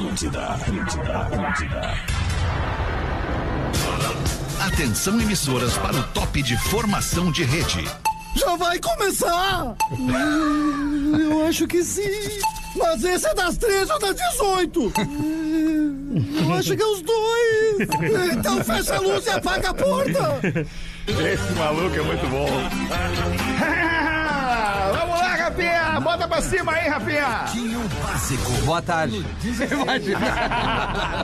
[0.00, 1.94] Atlântida, Atlântida, Atlântida.
[4.66, 7.86] Atenção emissoras para o top de formação de rede.
[8.34, 9.76] Já vai começar?
[11.20, 12.40] Eu acho que sim.
[12.76, 14.92] Mas esse é das 13 ou das 18?
[16.40, 18.32] Eu acho que é os dois.
[18.32, 20.40] Então fecha a luz e apaga a porta.
[21.06, 22.48] Esse maluco é muito bom.
[25.60, 26.00] Rafinha!
[26.00, 27.44] Bota pra cima aí, Rafinha!
[27.52, 28.52] Tinho Básico.
[28.64, 29.22] Boa tarde.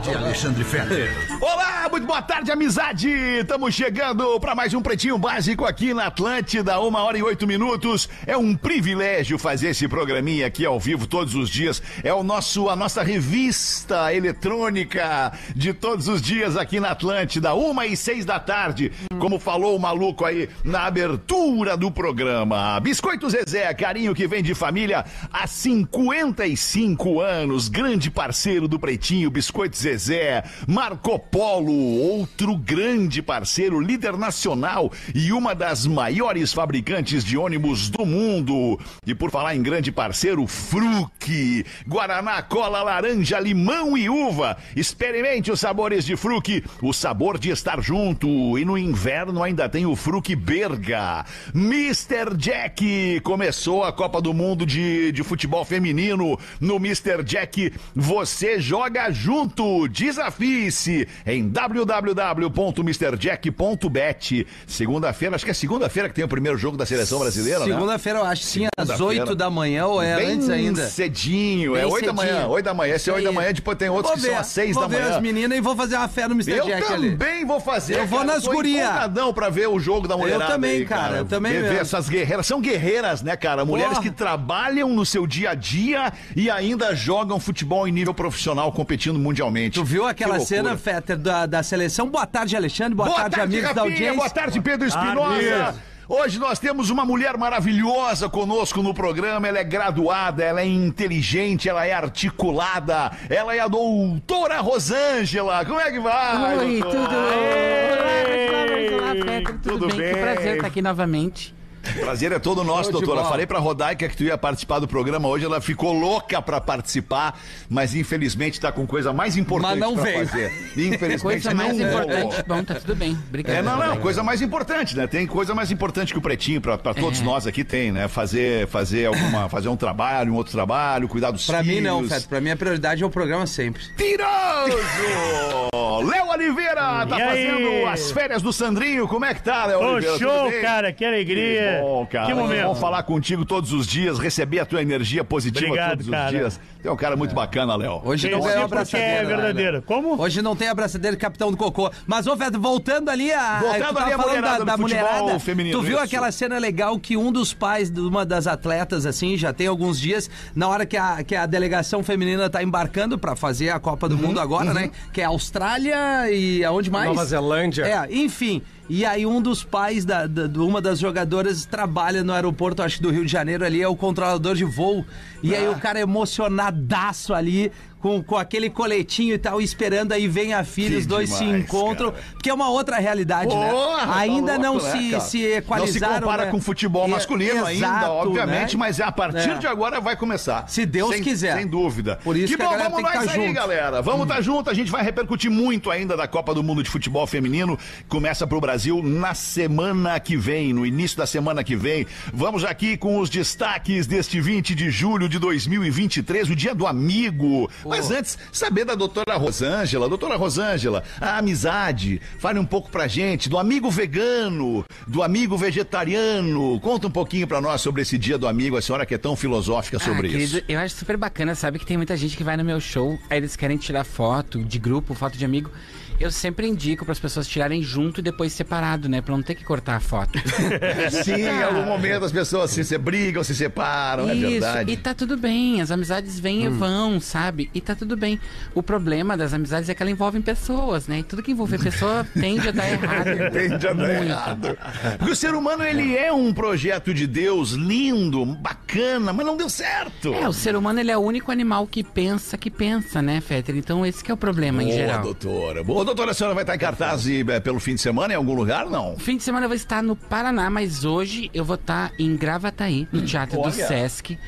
[0.02, 1.38] De Alexandre Fetter.
[1.40, 3.08] Olá, muito boa tarde, amizade!
[3.08, 8.08] Estamos chegando para mais um Pretinho Básico aqui na Atlântida, uma hora e oito minutos.
[8.26, 11.82] É um privilégio fazer esse programinha aqui ao vivo todos os dias.
[12.04, 17.86] É o nosso, a nossa revista eletrônica de todos os dias aqui na Atlântida, uma
[17.86, 18.92] e seis da tarde.
[19.18, 22.78] Como falou o maluco aí na abertura do programa.
[22.80, 27.68] Biscoito Zezé, carinho que vem de família há 55 anos.
[27.68, 30.44] Grande parceiro do Pretinho, Biscoito Zezé.
[30.66, 38.04] Marco Polo, outro grande parceiro, líder nacional e uma das maiores fabricantes de ônibus do
[38.04, 38.78] mundo.
[39.06, 41.64] E por falar em grande parceiro, Fruc.
[41.86, 44.56] Guaraná, cola, laranja, limão e uva.
[44.74, 48.58] Experimente os sabores de Fruc, o sabor de estar junto.
[48.58, 51.24] E no inverno ainda tem o Fruc Berga.
[51.54, 52.36] Mr.
[52.36, 56.38] Jack começou a Copa do Mundo de, de futebol feminino.
[56.60, 57.22] No Mr.
[57.24, 59.88] Jack, você joga junto.
[59.88, 64.46] Desafie-se em www.mrjack.bet.
[64.66, 67.66] Segunda-feira, acho que é segunda-feira que tem o primeiro jogo da seleção brasileira, né?
[67.66, 69.22] Segunda-feira, eu acho que sim, às Segunda-feira.
[69.24, 70.86] 8 da manhã ou é Bem antes ainda.
[70.88, 72.48] cedinho, é Bem 8 da manhã, cedinho.
[72.50, 72.94] 8 da manhã.
[72.94, 74.74] Esse é Isso 8 da manhã, depois tem outros Vou que ver, são às 6
[74.74, 75.16] vou da ver manhã.
[75.16, 76.50] as meninas e vou fazer uma fé no Mr.
[76.52, 77.44] Eu Jack também ali.
[77.44, 77.98] vou fazer.
[77.98, 78.32] Eu vou cara.
[78.34, 78.82] nas Tô guria.
[78.84, 80.52] empolgadão pra ver o jogo da mulherada.
[80.52, 81.80] também, aí, cara, eu também ver, ver mesmo.
[81.82, 82.46] essas guerreiras.
[82.46, 83.64] São guerreiras, né, cara?
[83.64, 88.70] Mulheres Que trabalham no seu dia a dia e ainda jogam futebol em nível profissional,
[88.72, 89.74] competindo mundialmente.
[89.74, 92.08] Tu viu aquela cena, Fetter, da, da seleção?
[92.08, 92.94] Boa tarde, Alexandre.
[92.94, 93.82] Boa, tarde, amigos da Rafinha.
[93.92, 94.16] audiência.
[94.16, 95.74] Boa tarde, Pedro Espinosa.
[96.08, 99.48] Hoje nós temos uma mulher maravilhosa conosco no programa.
[99.48, 103.10] Ela é graduada, ela é inteligente, ela é articulada.
[103.28, 105.64] Ela é a doutora Rosângela.
[105.64, 106.58] Como é que vai?
[106.58, 107.06] Oi, doutora?
[107.08, 107.16] tudo.
[107.16, 109.58] Olá, vamos lá, vamos lá, Pedro.
[109.58, 109.96] Tudo, Tudo bem?
[109.98, 110.14] bem?
[110.14, 111.54] Que prazer estar aqui novamente.
[112.00, 113.24] Prazer é todo nosso, Show doutora.
[113.24, 117.38] Falei pra Rodaica que tu ia participar do programa hoje, ela ficou louca pra participar,
[117.68, 120.26] mas infelizmente tá com coisa mais importante Mas não pra veio.
[120.26, 120.52] fazer.
[120.76, 121.88] Infelizmente Coisa não mais rolou.
[121.92, 122.44] importante.
[122.46, 123.18] Bom, tá tudo bem.
[123.28, 123.56] Obrigado.
[123.56, 125.06] É, não, não, coisa mais importante, né?
[125.06, 127.24] Tem coisa mais importante que o pretinho pra, pra todos É.
[127.24, 128.08] nós aqui tem, né?
[128.08, 131.76] Fazer, fazer alguma, fazer um trabalho, um outro trabalho, cuidar dos Pra filhos.
[131.76, 132.28] mim não, Fetter.
[132.28, 133.82] Pra mim a prioridade é o programa sempre.
[133.96, 134.76] Tiroso!
[136.06, 137.46] Léo Oliveira tá E aí?
[137.46, 139.08] fazendo as férias do Sandrinho.
[139.08, 140.18] Como é que tá, Léo Ô, Oliveira?
[140.18, 141.75] Tudo show, cara, que alegria.
[141.76, 142.26] Que bom, cara.
[142.26, 142.66] Que momento.
[142.66, 146.24] Bom falar contigo todos os dias, receber a tua energia positiva Obrigado, todos cara.
[146.26, 146.60] os dias.
[146.82, 148.00] Tu é um cara muito bacana, Léo.
[148.04, 149.12] Hoje não a porque abraçadeira.
[149.12, 149.72] é né, verdadeira.
[149.72, 149.82] Léo?
[149.82, 150.20] Como?
[150.22, 151.90] Hoje não tem abraçadeira de capitão do cocô.
[152.06, 153.60] Mas, ô, Fetter, voltando ali a.
[153.60, 156.04] Voltando tu tava ali a falando mulherada do futebol feminino, Tu viu isso.
[156.04, 159.98] aquela cena legal que um dos pais de uma das atletas, assim, já tem alguns
[160.00, 164.08] dias, na hora que a, que a delegação feminina tá embarcando pra fazer a Copa
[164.08, 164.90] do Uhum, Mundo agora, né?
[165.12, 167.08] Que é a Austrália e aonde mais?
[167.08, 167.84] Nova Zelândia.
[167.84, 168.62] É, enfim.
[168.88, 172.98] E aí um dos pais da, da- de uma das jogadoras trabalha no aeroporto, acho
[172.98, 175.04] que do Rio de Janeiro ali, é o controlador de voo.
[175.42, 175.58] E Ah.
[175.58, 180.54] aí o cara é emocionadaço ali, com, com aquele coletinho e tal, esperando, aí vem
[180.54, 182.12] a filha, os dois se demais, encontram.
[182.12, 182.24] cara.
[182.32, 183.72] Porque é uma outra realidade, Porra, né?
[184.06, 185.20] tá Ainda não louco, né, se, cara?
[185.20, 186.20] se Não se equalizaram.
[186.20, 186.50] compara né?
[186.50, 188.78] com futebol E- masculino ainda, exato, obviamente, né?
[188.78, 189.54] mas é a partir É.
[189.58, 190.68] de agora vai começar.
[190.68, 191.56] Se Deus Sem- quiser.
[191.56, 192.20] Sem dúvida.
[192.22, 193.52] Por isso que que bom, vamos nós tá aí, junto.
[193.54, 194.00] galera.
[194.02, 197.26] Vamos estar junto, a gente vai repercutir muito ainda da Copa do Mundo de Futebol
[197.26, 197.78] Feminino.
[198.08, 202.06] Começa pro Brasil na semana que vem, no início da semana que vem.
[202.32, 207.68] Vamos aqui com os destaques deste 20 de julho de 2023, o dia do amigo.
[207.88, 210.08] Mas antes, saber da doutora Rosângela.
[210.08, 212.20] Doutora Rosângela, a amizade.
[212.38, 216.78] Fale um pouco pra gente do amigo vegano, do amigo vegetariano.
[216.80, 219.36] Conta um pouquinho pra nós sobre esse dia do amigo, a senhora que é tão
[219.36, 220.64] filosófica sobre ah, querido, isso.
[220.68, 221.78] eu acho super bacana, sabe?
[221.78, 224.78] Que tem muita gente que vai no meu show, aí eles querem tirar foto de
[224.78, 225.70] grupo, foto de amigo.
[226.18, 229.20] Eu sempre indico para as pessoas tirarem junto e depois separado, né?
[229.20, 230.38] Pra não ter que cortar a foto.
[231.24, 234.90] Sim, em algum momento as pessoas se, se brigam, se separam, é Isso, verdade.
[234.90, 234.94] Hum.
[234.94, 237.70] e tá tudo bem, as amizades vêm e vão, sabe?
[237.74, 238.40] E tá tudo bem.
[238.74, 241.18] O problema das amizades é que elas envolvem pessoas, né?
[241.18, 243.26] E tudo que envolver pessoa tende a dar errado.
[243.52, 244.22] Tende a dar Muito.
[244.30, 244.78] errado.
[245.18, 249.68] Porque o ser humano, ele é um projeto de Deus lindo, bacana, mas não deu
[249.68, 250.32] certo.
[250.34, 253.76] É, o ser humano ele é o único animal que pensa que pensa, né, Fetter?
[253.76, 255.22] Então esse que é o problema em Boa, geral.
[255.22, 255.84] doutora.
[255.84, 258.36] Boa, doutora, a senhora vai estar em cartaz e, é, pelo fim de semana em
[258.36, 259.16] algum lugar, não?
[259.18, 263.06] Fim de semana eu vou estar no Paraná, mas hoje eu vou estar em Gravataí,
[263.12, 263.72] no Teatro do Olha.
[263.86, 264.38] Sesc.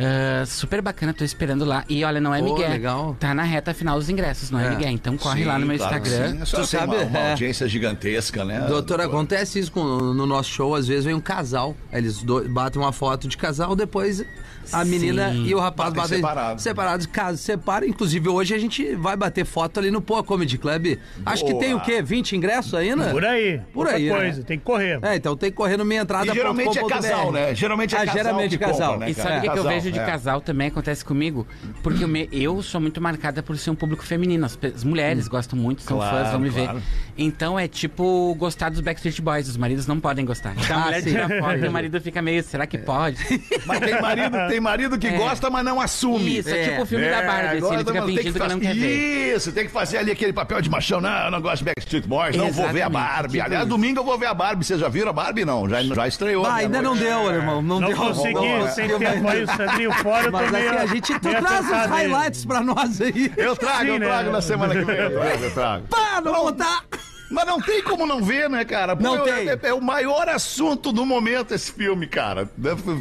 [0.00, 1.84] Ah, super bacana, tô esperando lá.
[1.88, 2.70] E olha, não é Miguel.
[2.70, 3.16] legal.
[3.18, 4.70] Tá na reta final dos ingressos, não é, É.
[4.70, 4.90] Miguel.
[4.90, 6.30] Então corre Sim, lá no meu claro que Instagram.
[6.36, 6.42] sim.
[6.42, 7.30] É só Tu tem sabe, uma, uma é.
[7.32, 8.60] audiência gigantesca, né?
[8.68, 12.80] Doutor, acontece isso com, no nosso show, às vezes vem um casal, eles do- batem
[12.80, 14.24] uma foto de casal, depois
[14.72, 15.44] a menina Sim.
[15.46, 16.62] e o rapaz Batem batem separados.
[16.62, 17.86] separados, caso separa.
[17.86, 20.98] Inclusive hoje a gente vai bater foto ali no Poa Comedy Club.
[21.24, 22.02] Acho que tem o quê?
[22.02, 23.10] 20 ingressos ainda?
[23.10, 23.60] Por aí.
[23.72, 24.16] Por Outra aí, né?
[24.16, 24.98] coisa, tem que correr.
[25.02, 26.30] É, então tem que correr no minha entrada.
[26.30, 27.54] E geralmente é casal, né?
[27.54, 28.92] Geralmente é Ah, casal geralmente que casal.
[28.92, 30.04] compra, né, E sabe o que, que eu Casal, vejo de é.
[30.04, 31.46] casal também acontece comigo?
[31.82, 34.44] Porque eu sou muito marcada por ser um público feminino.
[34.46, 36.78] As, as mulheres gostam muito, são Claro, fãs, vão me claro.
[36.78, 36.84] ver.
[37.16, 39.48] Então é tipo gostar dos Backstreet Boys.
[39.48, 40.54] Os maridos não podem gostar.
[40.56, 41.10] Então a Ah, mulher sim.
[41.10, 43.18] tira a foto e o marido fica meio, será que pode?
[43.66, 45.10] Mas tem marido, tem marido que É.
[45.16, 46.38] gosta, mas não assume.
[46.38, 48.38] Isso, é, tipo o filme da Barbie, assim, agora ele fica não, tem fingindo que,
[48.38, 49.36] fa- não quer ver.
[49.36, 51.00] Isso, tem que fazer ali aquele papel de machão.
[51.00, 53.32] Não, eu não gosto de Backstreet Boys, não vou ver a Exatamente, Barbie.
[53.32, 53.68] tipo Aliás, isso.
[53.70, 54.64] domingo eu vou ver a Barbie.
[54.64, 55.44] Vocês já viram a Barbie?
[55.44, 56.44] Não, já, já estreou.
[56.46, 57.04] Ah, né, ainda à não noite.
[57.08, 57.62] deu, irmão.
[57.62, 57.96] Não, Não deu.
[57.96, 58.98] consegui, não sem deu.
[58.98, 61.86] tempo aí, o Sandrinho fora, eu tô Mas meio, aqui a gente tu traz os
[61.90, 63.32] highlights pra nós aí.
[63.36, 64.06] Eu trago, Sim, eu né?
[64.06, 64.96] trago na semana que vem.
[64.96, 65.84] Eu trago, eu trago.
[65.88, 66.82] Pá, não botar.
[67.30, 68.96] Mas não tem como não ver, né, cara?
[68.96, 69.48] Pô, Não é, tem.
[69.50, 72.48] É, é o maior assunto do momento esse filme, cara.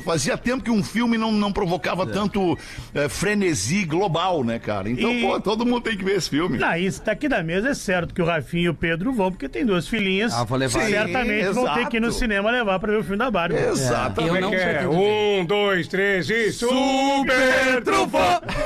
[0.04, 2.58] Fazia tempo que um filme não, não provocava tanto
[2.94, 4.90] é, frenesi global, né, cara?
[4.90, 6.58] Então, E- pô, todo mundo tem que ver esse filme.
[6.58, 9.48] Não, isso daqui da mesa é certo que o Rafinha e o Pedro vão, porque
[9.48, 10.34] tem duas filhinhas.
[10.34, 10.82] Ah, vou levar.
[10.84, 12.20] Sim, certamente vão ter que ir no exato.
[12.20, 13.56] cinema levar pra ver o filme da Barbie.
[13.58, 14.36] Exatamente.
[14.36, 14.98] Eu não É, pretendo ver.
[15.42, 18.18] um, dois, três e super trufo!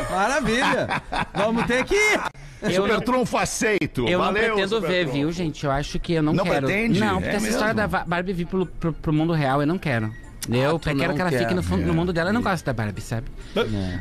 [0.09, 0.87] Maravilha.
[1.35, 2.19] Vamos ter que ir.
[2.61, 4.07] Eu Super não- trunfo aceito.
[4.07, 5.17] Eu Valeu, não pretendo Super ver, Trunfo.
[5.17, 5.65] viu, gente?
[5.65, 6.67] Eu acho que eu não, Não quero.
[6.67, 6.99] pretende?
[6.99, 7.77] Não, porque É essa história mesmo?
[7.77, 10.11] da Va- Barbie vir pro, pro, pro mundo real, eu não quero.
[10.49, 11.39] Eu tu quero que ela quer.
[11.39, 12.29] fique no, fundo- no mundo dela.
[12.29, 13.27] Eu não gosto da Barbie, sabe?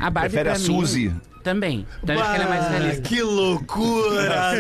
[0.00, 1.12] A Barbie Prefere a mim, Suzy?
[1.42, 1.86] Também.
[2.04, 3.02] Também porque ela é mais realista.
[3.02, 4.52] Que loucura!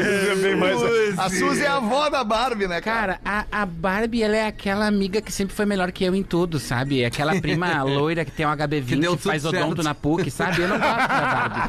[1.18, 3.18] A Suzy é a avó da Barbie, né, cara?
[3.20, 6.22] Cara, a, a Barbie, ela é aquela amiga que sempre foi melhor que eu em
[6.22, 7.02] tudo, sabe?
[7.02, 9.82] É Aquela prima loira que tem um HB20, Que deu que faz odonto certo.
[9.82, 10.62] na PUC, sabe?
[10.62, 11.60] Eu não gosto da Barbie.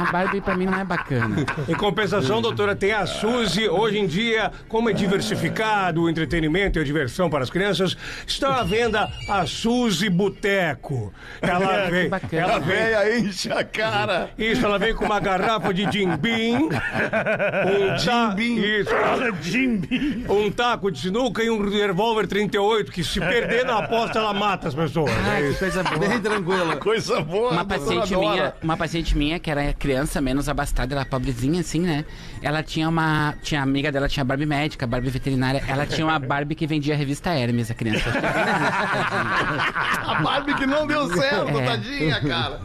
[0.00, 1.36] A Barbie pra mim não é bacana.
[1.68, 3.68] Em compensação, doutora, tem a Suzy.
[3.68, 7.96] Hoje em dia, como é diversificado o entretenimento e a diversão para as crianças,
[8.26, 11.12] está à venda a Suzy Boteco.
[11.40, 12.42] Ela vem, bacana.
[12.42, 14.09] ela vem véia enche a cara.
[14.38, 16.68] Isso, ela vem com uma garrafa de Jim Beam, um,
[18.04, 18.34] ta...
[18.34, 18.58] Jim Beam.
[18.80, 18.90] Isso,
[20.32, 24.68] um taco de sinuca e um revólver 38, que se perder na aposta, ela mata
[24.68, 25.10] as pessoas.
[25.26, 25.98] Ai, que coisa boa.
[25.98, 26.76] Bem tranquilo.
[26.78, 27.52] Coisa boa.
[27.52, 32.04] Uma paciente minha, uma paciente minha que era criança, menos abastada, ela pobrezinha assim, né?
[32.42, 35.62] Ela tinha uma, tinha a amiga dela tinha Barbie médica, Barbie veterinária.
[35.68, 38.10] Ela tinha uma Barbie que vendia a revista Hermes, a criança.
[40.10, 41.64] A Barbie que não deu certo, É.
[41.64, 42.60] tadinha, cara.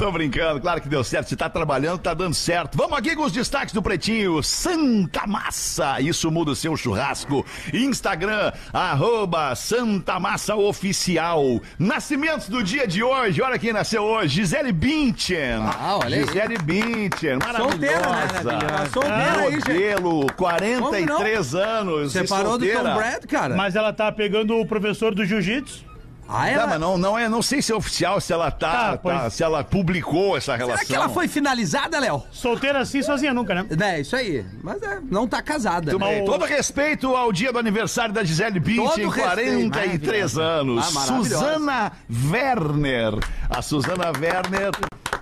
[0.00, 1.28] Tô brincando, claro que deu certo.
[1.28, 2.74] Se tá trabalhando, tá dando certo.
[2.74, 4.42] Vamos aqui com os destaques do Pretinho.
[4.42, 7.44] Santa Massa, isso muda o seu churrasco.
[7.70, 11.60] Instagram, arroba Santa Massa Oficial.
[11.78, 14.36] Nascimentos do dia de hoje, olha quem nasceu hoje.
[14.36, 15.60] Gisele Bündchen.
[15.78, 16.24] Ah, olha aí.
[16.24, 18.06] Gisele Bündchen, Solteira, né?
[18.06, 18.58] maravilhosa.
[18.58, 19.68] Tá solteira aí, gente.
[19.68, 22.14] Modelo, 43 anos.
[22.14, 22.90] e Separou do solteira.
[22.90, 23.54] Tom Brad, cara.
[23.54, 25.89] Mas ela tá pegando o professor do jiu-jitsu.
[26.32, 26.66] Ah, Não, ela...
[26.68, 29.32] mas não, não, é, não sei se é oficial, se ela tá, Tá, tá- pois-
[29.34, 30.78] se ela publicou essa relação.
[30.78, 32.22] Será que ela foi finalizada, Léo?
[32.30, 33.66] Solteira assim, sozinha nunca, né?
[33.80, 34.44] É, isso aí.
[34.62, 35.96] Mas é, não tá casada.
[35.98, 39.70] Mas- Todo respeito ao dia do aniversário da Gisele Bündchen, Todo respeito.
[39.70, 40.96] 43 anos.
[40.96, 41.00] Ah.
[41.00, 41.92] Susana
[42.30, 43.14] Werner.
[43.48, 44.70] A Susana Werner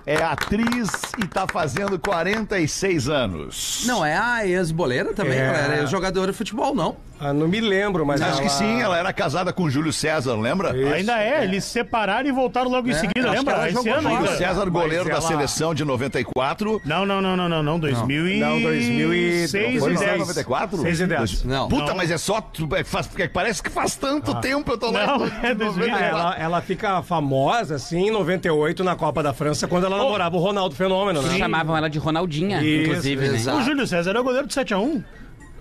[0.09, 0.89] é atriz
[1.21, 3.83] e tá fazendo 46 anos.
[3.85, 5.37] Não é a ex-boleira também?
[5.37, 5.45] É.
[5.45, 6.97] Ela era jogadora de futebol, não.
[7.21, 8.41] Ah, não me lembro, mas Acho ela...
[8.43, 10.71] que sim, ela era casada com Júlio César, lembra?
[10.71, 13.55] Ainda é, eles se separaram e voltaram logo em seguida, lembra?
[13.55, 14.09] ela Esse ano.
[14.09, 16.81] Júlio César, goleiro Mas da ela- seleção de 94.
[16.85, 20.19] Não, não, não, não, não, não, 2006 Não, 2006 Foi e só 10.
[20.19, 20.81] 94?
[20.81, 21.43] 6 e 10.
[21.43, 21.67] Não.
[21.67, 21.95] Puta, Não.
[21.97, 22.37] mas é só.
[22.77, 25.05] é, faz- porque parece que faz tanto tempo eu tô lá.
[25.17, 25.93] Não, é 2000.
[25.93, 30.35] Ah, ela, ela fica famosa, assim, em 98, na Copa da França, quando ela namorava
[30.35, 31.37] o Ronaldo Fenômeno, né?
[31.37, 33.53] Chamavam ela de Ronaldinha, Isso, inclusive, né?
[33.53, 35.03] O Júlio César é o goleiro do 7x1.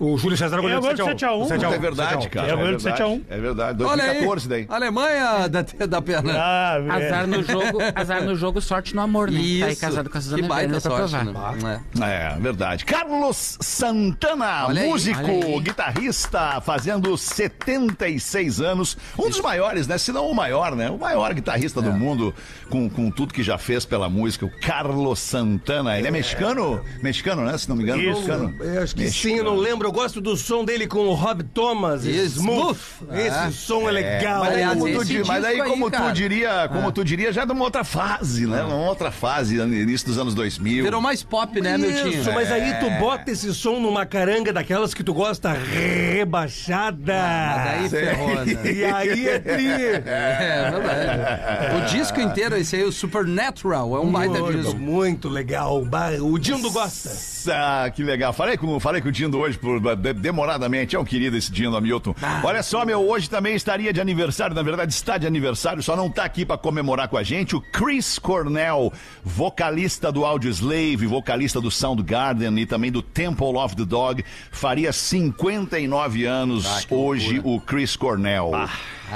[0.01, 1.47] O Júlio César goleiro É, do agora 7x1.
[1.49, 1.49] 7x1.
[1.49, 2.47] Puta, é verdade, cara.
[2.49, 3.03] É do verdade.
[3.03, 3.23] 7x1.
[3.29, 3.83] É verdade.
[3.85, 4.09] Olha aí.
[4.25, 4.67] 2014 daí.
[4.69, 6.33] Alemanha da, da perna.
[6.37, 7.07] Ah, é.
[7.07, 9.41] Azar no jogo, azar no jogo, sorte no amor, né?
[9.41, 9.61] Isso.
[9.61, 11.81] Tá aí casado com a Suzana que baita sorte, né?
[12.01, 12.35] É.
[12.35, 12.85] É, verdade.
[12.85, 15.61] Carlos Santana, Olha músico, aí.
[15.61, 18.97] guitarrista, fazendo 76 anos.
[19.19, 19.99] Um dos maiores, né?
[19.99, 20.91] Se não o maior, né?
[20.91, 21.83] O maior guitarrista É.
[21.83, 22.35] do mundo,
[22.71, 25.99] com, com tudo que já fez pela música, o Carlos Santana.
[25.99, 26.83] Ele é mexicano?
[27.03, 27.57] Mexicano, né?
[27.59, 28.13] Se não me engano, Isso.
[28.21, 28.55] mexicano.
[28.61, 31.43] Eu acho que sim, eu não lembro eu gosto do som dele com o Rob
[31.43, 32.05] Thomas.
[32.05, 32.79] Smooth.
[33.13, 33.51] Esse É.
[33.51, 34.41] som é legal.
[34.41, 37.05] Mas aí, Aliás, como, tu, esse di- mas aí, aí, como tu diria, como tu
[37.05, 38.63] diria, já de uma outra fase, né?
[38.63, 40.85] Uma outra fase, no início dos anos 2000.
[40.85, 42.09] Virou mais pop, né, meu tio?
[42.09, 47.15] Isso, mas aí tu bota esse som numa caranga daquelas que tu gosta rebaixada.
[47.15, 48.73] Mas daí ferrou, né?
[48.73, 49.67] E aí é tri.
[49.69, 51.77] É verdade.
[51.77, 54.77] O disco inteiro, esse aí, o Supernatural, é um baita disco.
[54.77, 55.83] muito legal.
[56.23, 57.11] O Dindo gosta.
[57.51, 58.33] Ah, que legal.
[58.33, 60.95] Falei com, falei com o Dindo hoje por, de- demoradamente.
[60.97, 62.15] É um querido esse Dindo Hamilton.
[62.45, 64.55] Olha só, meu, hoje também estaria de aniversário.
[64.55, 67.57] Na verdade, está de aniversário, só não está aqui para comemorar com a gente.
[67.57, 68.93] O Chris Cornell,
[69.25, 76.25] vocalista do Audioslave, vocalista do Soundgarden e também do Temple of the Dog, faria 59
[76.25, 78.51] anos hoje o Chris Cornell.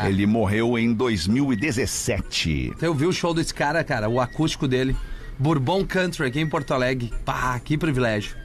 [0.06, 2.72] Ele morreu em 2017.
[2.80, 4.96] Eu vi o show desse cara, cara, o acústico dele.
[5.42, 7.12] Bourbon Country aqui em Porto Alegre.
[7.24, 8.36] Pá, que privilégio.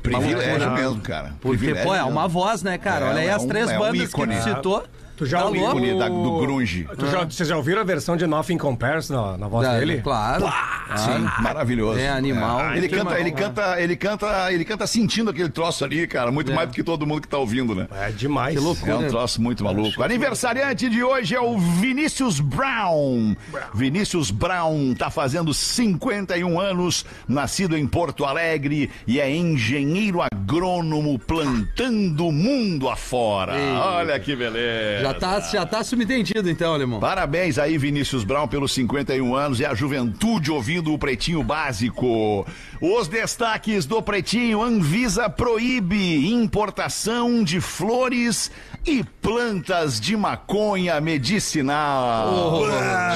[0.00, 1.32] Privilégio mesmo, cara.
[1.40, 2.10] Porque, Privilégio pô, é mesmo.
[2.12, 3.06] uma voz, né, cara?
[3.06, 4.36] É, Olha aí é as um- três é um bandas ícone.
[4.36, 4.84] que tu citou.
[5.16, 5.78] Tu já Tá ouviu louco?
[5.78, 6.88] ícone da- do grunge.
[6.98, 10.00] Tu já, vocês já ouviram a versão de Nothing Compares na, na voz Da- dele?
[10.02, 10.44] Claro.
[10.96, 12.00] Sim, maravilhoso.
[12.00, 12.60] É animal.
[12.72, 12.76] É.
[12.78, 16.52] Ele Que canta, ele canta, ele canta, ele canta sentindo aquele troço ali, cara, muito
[16.52, 17.86] mais do que todo mundo que tá ouvindo, né?
[17.92, 18.54] É demais.
[18.56, 18.92] Que loucura.
[18.92, 20.02] É um troço muito maluco.
[20.02, 23.36] Aniversariante de hoje é o Vinícius Brown.
[23.72, 32.26] Vinícius Brown tá fazendo 51 anos, nascido em Porto Alegre e é engenheiro agrônomo plantando
[32.26, 33.52] o mundo afora.
[33.96, 35.03] Olha que beleza.
[35.04, 36.98] Já tá, já tá subentendido então, alemão.
[36.98, 42.46] Parabéns aí, Vinícius Brown, pelos 51 anos e a juventude ouvindo o Pretinho Básico.
[42.80, 48.50] Os destaques do Pretinho: Anvisa proíbe importação de flores
[48.86, 52.60] e plantas de maconha medicinal.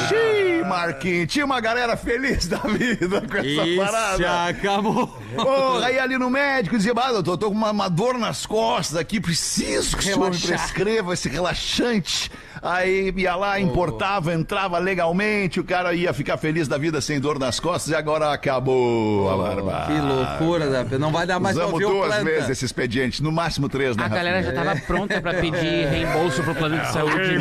[0.09, 4.45] Xiii, Marquinhos, tinha uma galera feliz da vida com essa Isso, parada.
[4.47, 5.07] acabou.
[5.37, 8.97] Porra, aí ali no médico dizia, ah, eu tô, com uma, uma dor nas costas
[8.97, 10.49] aqui, preciso que o senhor me Relaxar.
[10.49, 12.31] prescreva esse relaxante.
[12.63, 17.39] Aí ia lá, importava, entrava legalmente, o cara ia ficar feliz da vida sem dor
[17.39, 19.87] nas costas e agora acabou a barba.
[19.87, 20.99] Que loucura, da...
[20.99, 23.97] não vai dar mais pra Usamos ouvir o duas vezes esse expediente, no máximo três,
[23.97, 24.05] né?
[24.05, 27.39] A galera já tava pronta pra pedir reembolso pro plano de saúde.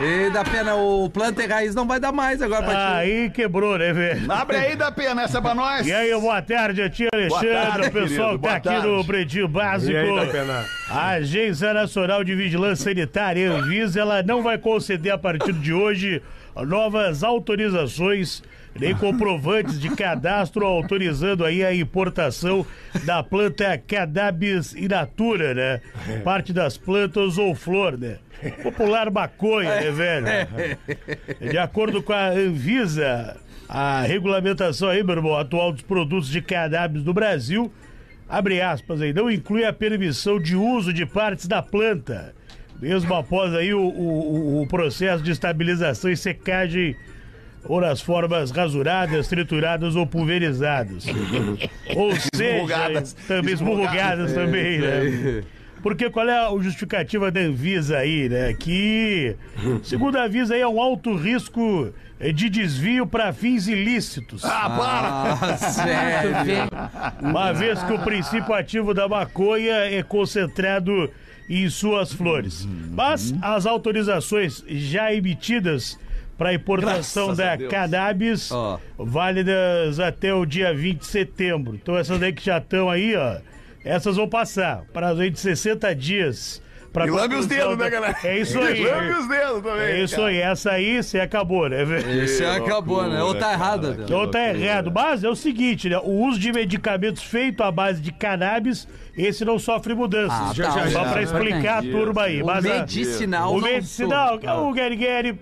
[0.00, 2.92] E da pena, o planta e raiz não vai dar mais agora pra ti.
[2.94, 4.12] Aí quebrou, né, velho?
[4.12, 4.34] Rafinha?
[4.34, 5.86] Abre aí da pena essa pra nós.
[5.86, 8.86] E aí, boa tarde, tia Alexandre, tarde, o pessoal querido, que tá boa aqui tarde.
[8.86, 9.92] no Pretinho Básico.
[9.92, 10.64] E aí, Dapena?
[10.90, 16.22] A Agência Nacional de Vigilância Sanitária, Anvisa, ela não vai conceder a partir de hoje
[16.66, 18.42] novas autorizações
[18.78, 22.66] nem comprovantes de cadastro autorizando aí a importação
[23.04, 25.80] da planta Cannabis in natura, né?
[26.24, 28.18] Parte das plantas ou flor, né?
[28.62, 30.26] Popular maconha, né, velho?
[31.50, 33.36] De acordo com a Anvisa,
[33.68, 37.72] a regulamentação aí, meu irmão, atual dos produtos de cannabis no Brasil,
[38.28, 42.34] abre aspas aí, não inclui a permissão de uso de partes da planta,
[42.82, 46.96] mesmo após aí o, o- o processo de estabilização e secagem
[47.64, 51.06] ou nas formas rasuradas, trituradas ou pulverizadas.
[51.94, 53.12] ou seja, Esmurrugadas.
[53.28, 55.44] também esmurrugadas também, né?
[55.80, 58.52] Porque qual é a justificativa da Anvisa aí, né?
[58.54, 59.36] Que,
[59.84, 61.92] segundo a Anvisa aí, é um alto risco
[62.34, 64.44] de desvio para fins ilícitos.
[64.44, 65.52] Ah, para!
[65.52, 66.34] Ah, sério.
[67.20, 71.10] Uma vez que o princípio ativo da maconha é concentrado
[71.60, 72.66] em suas flores.
[72.92, 75.98] Mas as autorizações já emitidas
[76.38, 78.80] para importação Graças da cannabis, Ó.
[78.98, 81.74] válidas até o dia 20 de setembro.
[81.74, 83.38] Então essas daí que já estão aí, ó,
[83.84, 84.84] essas vão passar.
[84.92, 86.62] Prazo aí de 60 dias.
[86.92, 88.16] Pra E lambe os dedos, né, da- galera?
[88.22, 88.84] É isso aí.
[88.84, 89.80] Lambe os dedos também.
[89.82, 90.36] É isso aí.
[90.36, 91.82] Essa aí, você acabou, né?
[92.22, 93.22] Esse acabou, né?
[93.22, 93.94] Ou tá cara, errado.
[93.94, 94.92] que Então tá errado.
[94.94, 95.98] Mas é o seguinte, né?
[95.98, 100.38] O uso de medicamentos feito à base de cannabis, esse não sofre mudanças.
[100.38, 101.12] Ah, já, tá, já, Só já.
[101.12, 102.42] pra explicar a turma aí.
[102.42, 105.38] O Mas a- medicinal o medicinal, o Gary Gary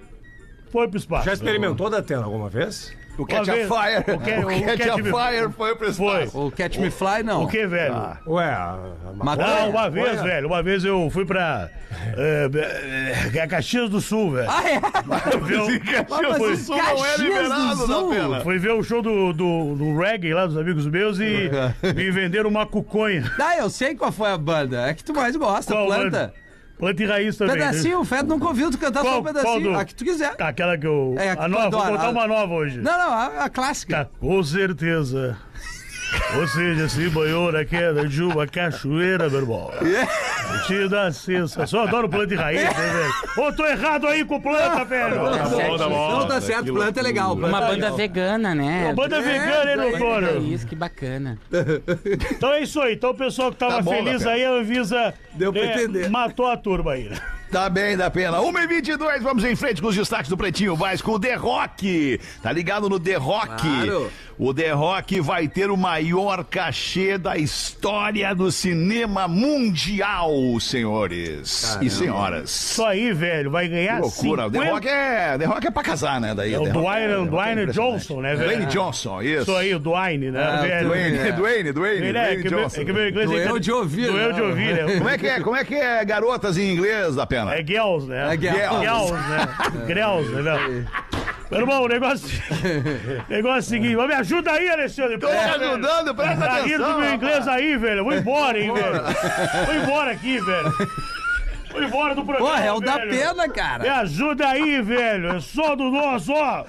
[0.70, 1.24] foi pro espaço.
[1.26, 2.96] Já experimentou da tela alguma vez?
[3.22, 4.00] O Catch a Fire.
[4.14, 6.22] o Ca- O o Catch Catch Me- Fire foi pro Foi.
[6.22, 6.46] espaço.
[6.46, 7.44] O Catch Me Fly, não.
[7.44, 7.94] O que, velho?
[8.26, 8.78] Ué, a,
[9.10, 9.46] a Maconha?
[9.46, 10.22] Ah, uma vez, Olha.
[10.22, 11.68] velho, uma vez eu fui pra
[12.16, 14.48] eh, Caxias do Sul, velho.
[14.50, 14.80] Ah, é?
[15.30, 18.10] Fui ver o- Mas fui- o Sul não é Caxias do liberado Sul.
[18.10, 18.40] pena.
[18.40, 21.50] Fui ver o show do, do, do reggae lá dos amigos meus e
[21.94, 23.30] me venderam uma cuconha.
[23.40, 24.88] Ah, eu sei qual foi a banda.
[24.88, 26.04] É que tu mais gosta, Qual planta.
[26.04, 26.34] banda?
[26.80, 27.56] Planta e raiz também.
[27.56, 27.66] né?
[27.66, 29.52] Pedacinho, o Fed nunca ouviu tu cantar só um Qual- pedacinho.
[29.52, 30.34] qual do- A que tu quiser.
[30.40, 31.14] Aquela que eu.
[31.18, 32.78] É, a que a nova, vou botar uma nova hoje.
[32.80, 34.04] Não, não, a, a clássica.
[34.06, 35.36] Tá, com certeza.
[36.36, 39.70] Ou seja, se banhou na queda de uma cachoeira, meu irmão.
[40.66, 41.82] Te dá sensação.
[41.82, 43.46] Eu adoro planta e raiz, né, velho?
[43.46, 45.14] Ô, tô errado aí com planta, velho.
[45.14, 46.10] Tá bom, tá bom.
[46.18, 47.36] Não, tá certo, planta é legal.
[47.36, 47.96] planta Uma é banda legal.
[47.96, 48.86] vegana, né?
[48.86, 50.42] Uma banda vegana, hein, É doutor?
[50.42, 51.38] isso, que bacana.
[52.32, 52.94] Então é isso aí.
[52.94, 56.08] Então o pessoal que tava Tá bom, feliz aí, a Anvisa Deu pra né, entender.
[56.10, 57.08] matou a turma aí.
[57.08, 57.16] né?
[57.50, 58.40] Tá bem, da pena.
[58.40, 61.10] 1 e 22 vamos em frente com os destaques do Pretinho Básico.
[61.12, 62.20] O The Rock.
[62.40, 63.60] Tá ligado no The Rock?
[63.60, 64.10] Claro.
[64.38, 71.90] O The Rock vai ter o maior cachê da história do cinema mundial, senhores e
[71.90, 72.50] senhoras.
[72.50, 74.46] Isso aí, velho, vai Que ganhar loucura.
[74.46, 74.50] O 50...
[74.64, 76.34] The Rock é, The Rock é pra casar, né?
[76.34, 77.72] Daí, É o Dwayne, é Dwayne impressionante.
[78.06, 78.44] Johnson, né, velho?
[78.50, 79.42] Dwayne Johnson, isso.
[79.42, 80.86] Isso aí, o Dwayne, né, Ah, velho?
[80.88, 81.32] Dwayne, É.
[81.32, 82.80] Dwayne, Dwayne, Ele é, Dwayne que meu, Johnson.
[82.80, 83.28] é que meu inglês...
[83.30, 84.32] Doeu é- de ouvir, Doeu né?
[84.34, 84.96] de ouvir, né?
[84.98, 87.54] Como é que é, como é que é garotas em inglês, da pena?
[87.54, 88.34] É girls, né?
[88.34, 88.80] É girls.
[88.80, 89.86] Girls, né?
[89.86, 90.86] Girls, né?
[91.50, 92.28] Meu irmão, o negócio...
[93.28, 95.18] o negócio é o seguinte, mas me ajuda aí, Alexandre.
[95.18, 95.70] Tô velho.
[95.72, 96.92] ajudando, presta Tá rindo atenção.
[96.92, 97.48] do meu inglês rapaz.
[97.60, 97.98] aí, velho.
[97.98, 99.02] Eu Vou embora, hein, velho.
[99.66, 100.72] Vou embora aqui, velho.
[101.72, 103.10] Vou embora do programa, Porra, é o da velho.
[103.10, 103.96] pena, Me cara.
[103.98, 105.36] ajuda aí, velho.
[105.36, 106.64] É só do nosso, ó.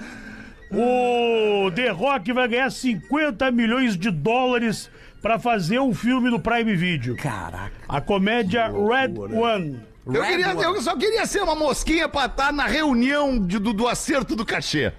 [0.72, 4.90] O The Rock vai ganhar 50 milhões de dólares
[5.22, 7.16] pra fazer um filme no Prime Video.
[7.16, 7.72] Caraca.
[7.88, 9.80] A comédia Red One.
[10.04, 13.86] Eu, queria, eu só queria ser uma mosquinha pra estar na reunião de- do, do
[13.86, 14.92] acerto do cachê.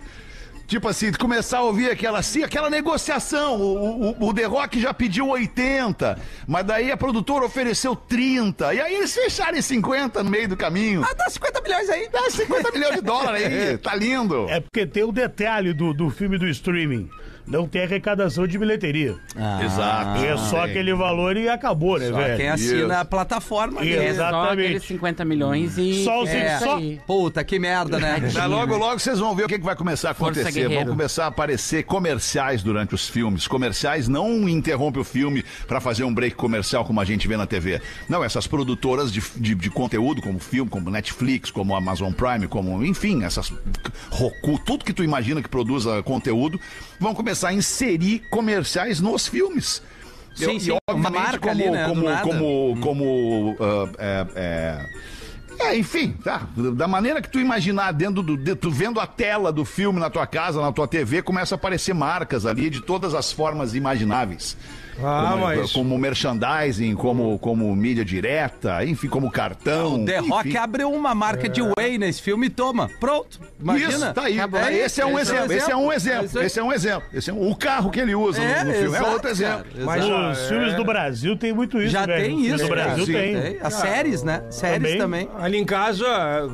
[0.65, 3.59] Tipo assim, começar a ouvir aquela, assim, aquela negociação.
[3.59, 8.73] O, o, o The Rock já pediu 80, mas daí a produtora ofereceu 30.
[8.73, 11.03] E aí eles fecharam em 50 no meio do caminho.
[11.03, 12.07] Ah, dá 50 milhões aí.
[12.09, 14.47] Dá 50 milhões de dólares aí, tá lindo.
[14.49, 17.09] É porque tem o detalhe do, do filme do streaming.
[17.45, 19.15] Não tem arrecadação de bilheteria.
[19.63, 20.23] Exato.
[20.23, 22.37] é só aquele valor e acabou, né, Só velho?
[22.37, 22.93] quem assina Isso.
[22.93, 23.81] a plataforma.
[23.81, 23.91] Né?
[23.91, 24.65] É só Exatamente.
[24.65, 26.03] aqueles 50 milhões e.
[26.03, 26.79] Só os- é só-.
[27.05, 28.17] Puta, que merda, né?
[28.33, 30.69] Mas logo, logo vocês vão ver o que, que vai começar a Força acontecer.
[30.69, 33.47] Vão começar a aparecer comerciais durante os filmes.
[33.47, 37.45] Comerciais não interrompem o filme pra fazer um break comercial como a gente vê na
[37.45, 37.81] TV.
[38.07, 42.83] Não, essas produtoras de, de, de conteúdo, como filme, como Netflix, como Amazon Prime, como,
[42.85, 43.51] enfim, essas
[44.09, 46.59] Roku, tudo que tu imagina que produza conteúdo,
[46.99, 49.81] vão começar a inserir comerciais nos filmes.
[50.35, 52.21] Sim, E, sim, uma obviamente, como, ali, né, do como, nada.
[52.21, 54.85] como, como, ah, é, é,
[55.59, 56.47] é, enfim, tá.
[56.75, 58.37] Da maneira que tu imaginar dentro do.
[58.37, 61.57] de- tu vendo a tela do filme na tua casa, na tua TV, começa a
[61.57, 64.57] aparecer marcas ali de todas as formas imagináveis.
[65.03, 69.95] Ah, como, mas- como merchandising, como, como mídia direta, enfim, como cartão.
[70.03, 70.57] O The Rock enfim.
[70.57, 72.89] abriu uma marca de whey nesse filme e toma.
[72.99, 73.39] Pronto.
[73.59, 73.89] Imagina.
[73.89, 74.37] Isso, tá aí.
[74.39, 75.53] É, esse é um Esse exemplo.
[75.53, 76.39] Esse é um É exemplo.
[76.39, 76.45] aí.
[76.45, 77.03] Esse é um exemplo.
[77.11, 78.87] Esse é um- o carro que ele usa no- É, no, filme.
[78.89, 79.65] exato, é outro exemplo.
[79.73, 80.05] cara, Mas.
[80.39, 82.23] Os filmes do Brasil tem muito isso, Já velho.
[82.25, 82.87] tem Os filmes isso, do cara.
[82.87, 83.41] Brasil tem.
[83.41, 83.57] Tem.
[83.63, 84.43] As séries, né?
[84.51, 85.27] Séries Também.
[85.27, 85.42] também.
[85.43, 86.05] Ali em casa,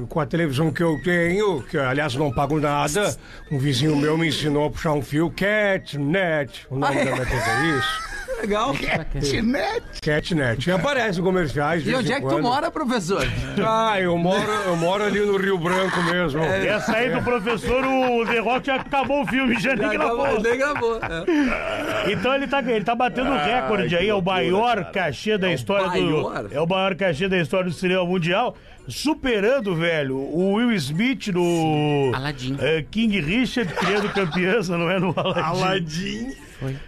[0.09, 3.15] com a televisão que eu tenho, que aliás não pago nada,
[3.51, 7.05] um vizinho meu me ensinou a puxar um fio, Catnet, o nome Ah, é?
[7.05, 8.09] da minha TV é isso.
[8.41, 8.73] Legal.
[8.73, 9.83] Kitnet.
[10.01, 10.67] Catnet.
[10.67, 11.83] E aparece em comerciais.
[11.83, 12.41] de E vez onde em é que tu quando.
[12.43, 13.27] mora, professor?
[13.67, 16.41] Ah, eu moro, eu moro ali no Rio Branco mesmo.
[16.41, 20.41] Essa aí do professor, o The Rock já acabou o filme, já nem gravou.
[20.41, 20.99] Nem gravou.
[21.03, 22.11] É.
[22.13, 26.43] Então ele tá, ele tá batendo recorde aí, é o maior cachê da história maior?
[26.47, 26.55] do.
[26.55, 28.55] É o maior cachê da história do cinema mundial,
[28.89, 32.11] superando, velho, o Will Smith no.
[32.13, 32.57] Aladdin.
[32.59, 36.33] eh, King Richard, criando campeança, não é no Aladdin.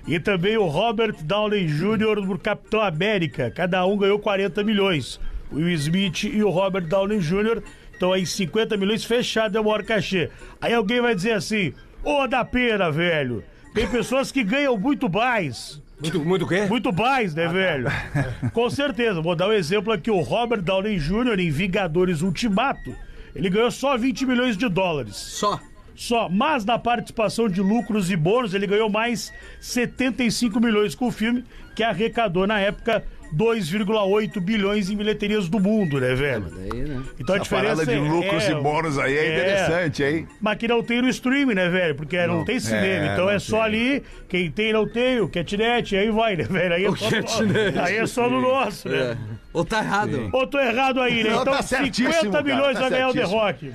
[0.07, 2.25] E também o Robert Downey Jr.
[2.25, 3.49] no Capitão América.
[3.51, 5.19] Cada um ganhou 40 milhões.
[5.51, 7.61] O Will Smith e o Robert Downey Jr.
[7.93, 10.29] estão aí 50 milhões fechado, é o maior cachê.
[10.59, 13.43] Aí alguém vai dizer assim: Ô, da pena, velho.
[13.73, 15.81] Tem pessoas que ganham muito mais.
[16.01, 16.65] Muito, muito o quê?
[16.65, 17.87] Muito mais, né, velho?
[18.53, 19.21] Com certeza.
[19.21, 20.09] Vou dar um exemplo aqui.
[20.09, 21.39] O Robert Downey Jr.
[21.39, 22.95] em Vingadores Ultimato,
[23.35, 25.15] ele ganhou só 20 milhões de dólares.
[25.15, 25.59] Só.
[25.95, 26.27] Só.
[26.27, 31.43] Mas na participação de lucros e bônus, ele ganhou mais 75 milhões com o filme,
[31.75, 33.03] que arrecadou na época
[33.35, 36.45] 2,8 bilhões em bilheterias do mundo, né, velho?
[36.57, 37.01] Aí, né?
[37.19, 39.33] Então a A diferença parada de é- lucros é, e bônus aí é, é.
[39.33, 40.27] interessante, hein?
[40.39, 41.95] Mas que não tem no streaming, né, velho?
[41.95, 42.85] Porque não, tem cinema.
[42.85, 43.65] é, então não é só tem.
[43.65, 46.73] ali, quem tem, não tem, o Catnet, aí vai, né, velho?
[46.75, 47.73] Aí é, só, Catnet.
[47.73, 49.17] no, aí é só no nosso, né?
[49.17, 49.41] É.
[49.53, 50.29] Ou tá errado?
[50.31, 51.31] Ou tô errado aí, né?
[51.31, 53.41] Não, então tá certíssimo, 50 cara, milhões tá vai ganhar o The certíssimo.
[53.41, 53.71] Rock.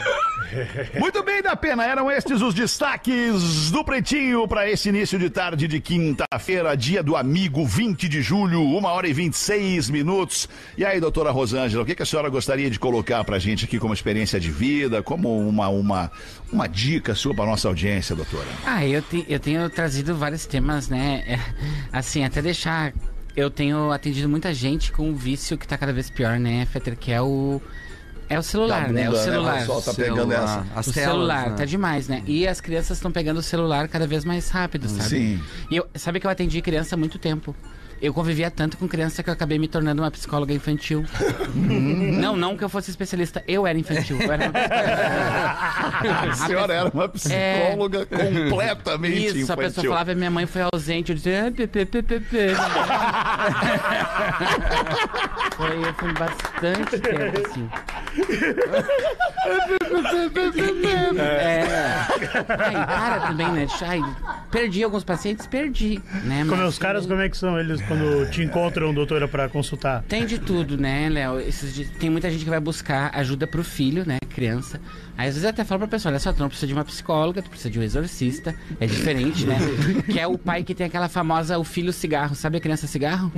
[0.99, 1.85] Muito bem, da pena.
[1.85, 7.15] Eram estes os destaques do Pretinho para esse início de tarde de quinta-feira, dia do
[7.15, 9.13] amigo, 20 de julho, 1 hora e
[9.51, 10.49] 26 minutos.
[10.77, 13.79] E aí, doutora Rosângela, o que, que a senhora gostaria de colocar pra gente aqui
[13.79, 16.11] como experiência de vida, como uma, uma,
[16.53, 18.47] uma dica sua pra nossa audiência, doutora?
[18.65, 21.23] Ah, eu, te- eu tenho trazido vários temas, né?
[21.27, 21.39] É,
[21.93, 22.93] assim, até deixar.
[23.37, 26.97] Eu tenho atendido muita gente com um vício que tá cada vez pior, né, Fetter?
[26.97, 27.61] Que é o.
[28.29, 29.03] É o celular, Da né?
[29.09, 29.25] O bunda, né?
[29.31, 29.55] celular.
[29.55, 30.67] O pessoal tá pegando essa.
[30.75, 31.57] As o telas, celular, né?
[31.57, 32.23] tá demais, né?
[32.27, 35.09] E as crianças estão pegando o celular cada vez mais rápido, sabe?
[35.11, 35.41] Sim.
[35.71, 37.55] E eu, sabe que eu atendi criança há muito tempo.
[38.01, 41.05] Eu convivia tanto com criança que eu acabei me tornando uma psicóloga infantil.
[41.55, 44.21] não, não que eu fosse especialista, eu era infantil.
[44.21, 44.51] Eu era.
[46.31, 49.53] A senhora era uma psicóloga completamente Isso, infantil.
[49.53, 52.49] a pessoa falava, minha mãe foi ausente, eu dizia, ah, pê, pê, pê, pê, pê.
[55.57, 57.69] foi, eu fui bastante tempo, assim.
[61.19, 61.63] É.
[62.49, 63.67] Ai, para também, né?
[63.83, 64.01] Ai,
[64.51, 66.45] perdi alguns pacientes, perdi, né?
[66.49, 69.49] Como é Mas os caras, como é que são eles quando te encontram, doutora, pra
[69.49, 70.03] consultar?
[70.09, 71.39] Tem de tudo, né, Léo?
[71.99, 74.81] Tem muita gente que vai buscar ajuda pro filho, né, criança.
[75.19, 76.85] Aí às vezes eu até falo pra pessoa, olha só, tu não precisa de uma
[76.85, 78.55] psicóloga, tu precisa de um exorcista.
[78.79, 79.57] É diferente, né?
[80.11, 82.35] que é o pai que tem aquela famosa, o filho cigarro.
[82.35, 83.33] Sabe a criança cigarro?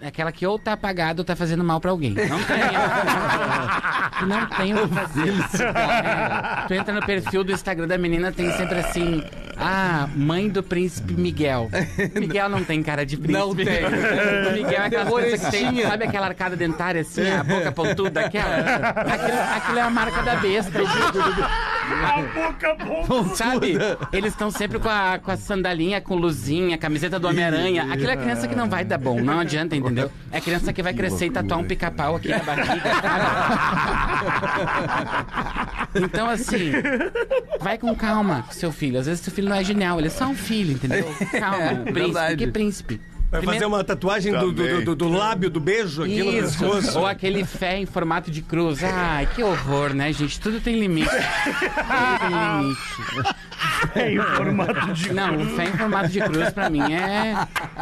[0.00, 2.14] É aquela que ou tá apagada ou tá fazendo mal pra alguém.
[2.14, 2.58] Não tem.
[4.26, 5.28] não tem o que fazer.
[5.64, 9.22] É, tu entra no perfil do Instagram da menina, tem sempre assim...
[9.60, 11.68] Ah, mãe do príncipe Miguel.
[12.14, 13.38] Miguel não tem cara de príncipe.
[13.38, 13.84] Não tem.
[13.84, 18.20] O Miguel é aquela coisa que tem, sabe aquela arcada dentária assim, a boca pontuda,
[18.20, 18.58] aquela?
[19.08, 20.78] Aquilo, aquilo é a marca da besta.
[20.80, 23.34] A boca bom.
[23.34, 23.76] Sabe?
[24.12, 27.92] Eles estão sempre com a, com a sandalinha, com luzinha, camiseta do Homem-Aranha.
[27.92, 30.10] Aquilo é criança que não vai dar bom, não adianta, entendeu?
[30.30, 33.24] É criança que vai crescer e tatuar um pica-pau aqui na barriga, sabe?
[36.04, 36.72] Então, assim,
[37.60, 38.98] vai com calma com seu filho.
[39.00, 41.04] Às vezes seu filho não é genial, ele é só um filho, entendeu?
[41.38, 41.92] Calma, príncipe.
[41.92, 42.36] verdade.
[42.36, 43.00] Que príncipe?
[43.30, 46.58] Vai fazer uma tatuagem do, do, do- do lábio do beijo aqui no Isso.
[46.60, 46.98] pescoço.
[46.98, 48.82] Ou aquele fé em formato de cruz.
[48.82, 50.40] Ai, que horror, né, gente?
[50.40, 51.10] Tudo tem limite.
[51.10, 52.80] Tudo tem limite.
[53.94, 55.12] É em formato de.
[55.12, 57.34] Não, o fé em formato de cruz pra mim é.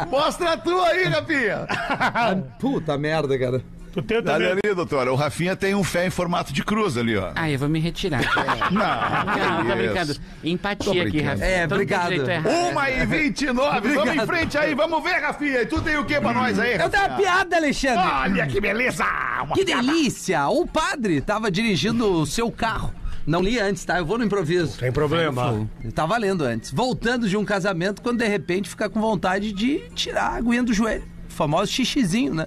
[0.09, 1.65] Mostra a tua aí, Rafinha.
[2.59, 3.61] Puta merda, cara.
[3.93, 4.47] Tu tem Olha também.
[4.51, 5.11] ali, doutora.
[5.11, 7.31] O Rafinha tem um fé em formato de cruz ali, ó.
[7.35, 8.21] Ai, eu vou me retirar.
[8.71, 9.75] Não, Não, tô isso.
[9.77, 10.15] brincando.
[10.43, 11.21] Empatia aqui.
[11.21, 11.43] Rafa.
[11.43, 12.11] É, Todo obrigado.
[12.13, 12.47] errado.
[12.71, 13.89] Uma e 29.
[13.95, 14.75] Vamos em frente aí.
[14.75, 15.61] Vamos ver, Rafinha.
[15.61, 17.17] E tu tem o que pra nós aí, Eu tenho uma Rafinha?
[17.17, 18.03] piada, Alexandre.
[18.21, 19.05] Olha que beleza.
[19.43, 20.47] Uma Que delícia!
[20.47, 22.93] O padre tava dirigindo o seu carro.
[23.25, 23.97] Não li antes, tá?
[23.97, 24.77] Eu vou no improviso.
[24.79, 25.67] Tem problema.
[25.83, 26.71] Eu tava lendo antes.
[26.71, 30.73] Voltando de um casamento, quando de repente fica com vontade de tirar a aguinha do
[30.73, 31.03] joelho.
[31.29, 32.45] O famoso xixizinho, né?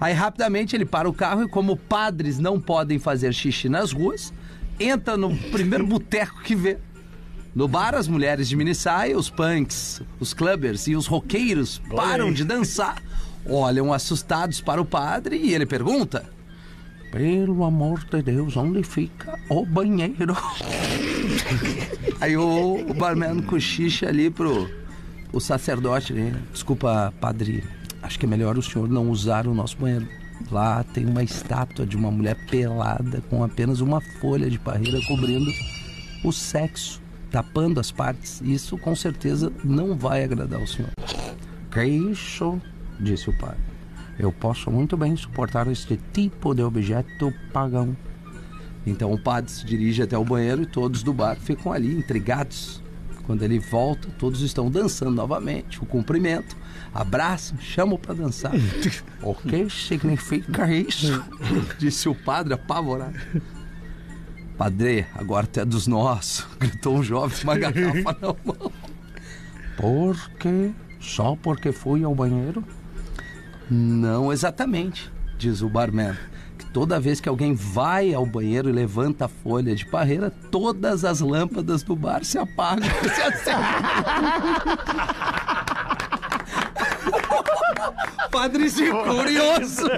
[0.00, 4.32] Aí rapidamente ele para o carro e, como padres não podem fazer xixi nas ruas,
[4.78, 6.78] entra no primeiro boteco que vê.
[7.54, 12.44] No bar, as mulheres de minissaia, os punks, os clubbers e os roqueiros param de
[12.44, 13.02] dançar,
[13.44, 16.24] olham assustados para o padre e ele pergunta:
[17.10, 20.36] Pelo amor de Deus, onde fica o banheiro?
[22.20, 24.70] Aí o, o barman cochicha ali pro
[25.32, 26.34] o sacerdote, né?
[26.52, 27.64] Desculpa, padre,
[28.10, 30.08] acho que é melhor o senhor não usar o nosso banheiro.
[30.50, 35.48] Lá tem uma estátua de uma mulher pelada com apenas uma folha de parreira cobrindo
[36.24, 38.40] o sexo, tapando as partes.
[38.40, 40.90] Isso com certeza não vai agradar o senhor.
[41.70, 42.60] Que isso?
[42.98, 43.60] Disse o padre.
[44.18, 47.96] Eu posso muito bem suportar este tipo de objeto pagão.
[48.84, 52.82] Então o padre se dirige até o banheiro e todos do bar ficam ali intrigados.
[53.24, 55.80] Quando ele volta, todos estão dançando novamente.
[55.80, 56.56] O cumprimento,
[56.94, 58.52] abraçam, chamam para dançar.
[59.22, 61.24] o que significa isso?
[61.78, 63.18] Disse o padre apavorado.
[64.56, 68.72] Padre, agora tu é dos nossos, gritou um jovem com uma garrafa na mão.
[69.76, 70.72] Por quê?
[71.00, 72.62] Só porque fui ao banheiro?
[73.70, 76.14] Não exatamente, diz o barman.
[76.72, 81.20] Toda vez que alguém vai ao banheiro e levanta a folha de parreira, todas as
[81.20, 82.88] lâmpadas do bar se apagam
[83.42, 83.50] se.
[88.30, 89.82] Padrezinho curioso.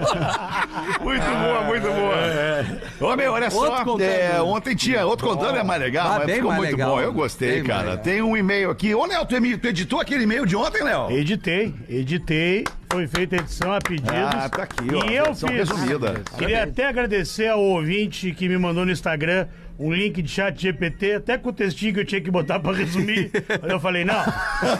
[1.02, 3.12] Muito boa, muito boa.
[3.12, 3.58] Ô, meu, olha só.
[3.58, 4.02] Outro contando.
[4.08, 6.90] é, ontem tinha outro contando, é mais legal, Ah, mas bem ficou mais muito legal.
[6.96, 7.00] bom.
[7.00, 7.96] Eu gostei, Bem cara.
[7.96, 8.94] Tem um e-mail aqui.
[8.94, 11.10] Ô, Léo, tu, tu editou aquele e-mail de ontem, Léo?
[11.10, 12.64] Editei, editei.
[12.90, 14.12] Foi feita a edição a pedidos.
[14.14, 15.04] Ah, tá aqui, ó.
[15.10, 15.42] E eu fiz.
[15.50, 16.22] resumida.
[16.36, 19.46] Queria até agradecer ao ouvinte que me mandou no Instagram
[19.82, 22.72] um link de chat GPT, até com o textinho que eu tinha que botar pra
[22.72, 23.30] resumir.
[23.62, 24.14] Aí eu falei, não.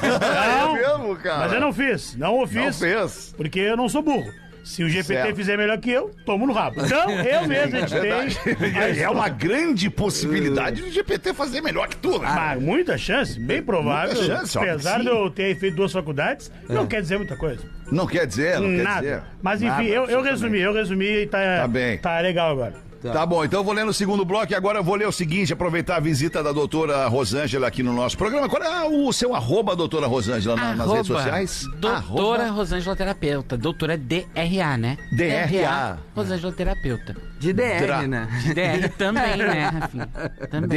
[0.03, 1.39] Não, É mesmo, cara?
[1.41, 2.17] mas eu não fiz.
[2.17, 2.65] Não o fiz.
[2.65, 3.35] Não fez.
[3.37, 4.31] Porque eu não sou burro.
[4.65, 5.35] Se o GPT Certo.
[5.37, 6.85] fizer melhor que eu, tomo no rabo.
[6.87, 9.03] Então, eu mesmo editei.
[9.03, 12.29] É uma grande possibilidade do GPT fazer melhor que tu, né?
[12.33, 14.15] Mas muita chance, bem provável.
[14.15, 17.61] Muita chance, apesar de eu ter feito duas faculdades, não quer dizer muita coisa.
[17.91, 19.01] Não quer dizer, não quer Nada.
[19.01, 19.23] dizer.
[19.43, 21.99] Mas enfim, Nada, eu, eu resumi, eu resumi e tá, Tá bem.
[21.99, 22.75] tá legal agora.
[23.03, 25.13] Tá bom, então eu vou ler no segundo bloco e agora eu vou ler o
[25.13, 28.49] seguinte, aproveitar a visita da doutora Rosângela aqui no nosso programa.
[28.49, 31.65] Qual é o seu arroba, doutora Rosângela, na- nas redes Arroba sociais?
[31.79, 33.57] Doutora Arroba Rosângela Terapeuta.
[33.57, 34.97] Doutora DRA, né?
[35.11, 35.99] DRA.
[36.15, 37.17] Rosângela Terapeuta.
[37.41, 38.29] De DR, Dra- né?
[38.55, 40.09] DR também, né, Rafinha?
[40.51, 40.69] Também.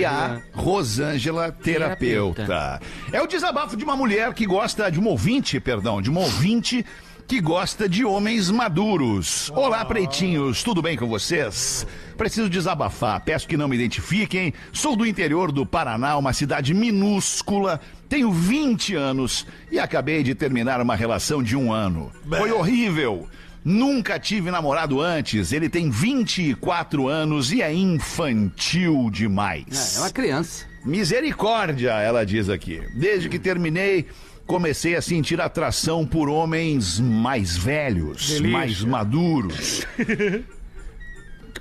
[0.00, 2.80] DRA Rosângela Terapeuta.
[3.12, 6.84] É o desabafo de uma mulher que gosta, de um ouvinte, perdão, de uma ouvinte
[7.30, 9.52] que gosta de homens maduros.
[9.54, 11.86] Olá, pretinhos, tudo bem com vocês?
[12.18, 14.52] Preciso desabafar, peço que não me identifiquem.
[14.72, 17.80] Sou do interior do Paraná, uma cidade minúscula.
[18.08, 22.10] Tenho 20 anos e acabei de terminar uma relação de um ano.
[22.28, 23.28] Foi horrível.
[23.64, 25.52] Nunca tive namorado antes.
[25.52, 29.94] Ele tem 24 anos e é infantil demais.
[29.94, 30.66] É, é uma criança.
[30.84, 32.82] Misericórdia, ela diz aqui.
[32.96, 34.08] Desde que terminei,
[34.50, 38.50] comecei a sentir atração por homens mais velhos, Delícia.
[38.50, 39.86] mais maduros.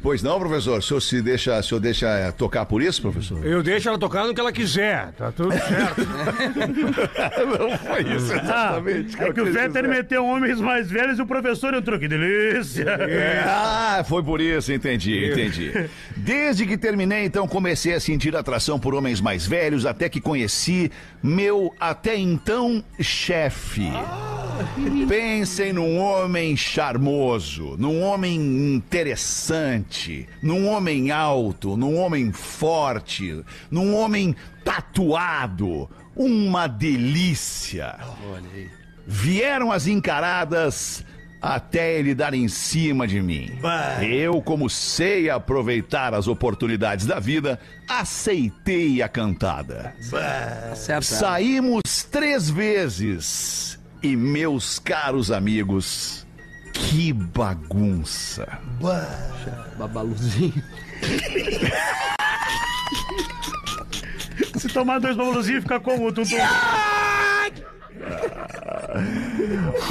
[0.02, 0.80] pois não, professor?
[0.80, 3.46] O senhor se deixa, o senhor deixa eh, tocar por isso, professor?
[3.46, 6.02] Eu deixo ela tocar no que ela quiser, tá tudo certo.
[7.60, 8.82] não foi isso Ah,
[9.20, 12.00] é que o Fetter meteu homens mais velhos e o professor entrou.
[12.00, 12.84] Que delícia!
[12.84, 15.90] É, ah, foi por isso, entendi, entendi.
[16.16, 20.92] Desde que terminei, então, comecei a sentir atração por homens mais velhos, até que conheci
[21.22, 23.90] meu até então chefe.
[25.08, 28.36] Pensem num homem charmoso, num homem
[28.76, 35.90] interessante, num homem alto, num homem forte, num homem tatuado.
[36.16, 37.98] Uma delícia.
[39.08, 41.06] Vieram as encaradas
[41.42, 43.50] até ele dar em cima de mim.
[44.02, 49.96] Eu, como sei aproveitar as oportunidades da vida, aceitei a cantada.
[51.02, 53.79] Saímos três vezes.
[54.02, 56.26] E, meus caros amigos,
[56.74, 58.48] que bagunça.
[59.78, 60.64] Babaluzinho.
[64.58, 66.36] Se tomar dois babaluzinhos, fica como, Tutu?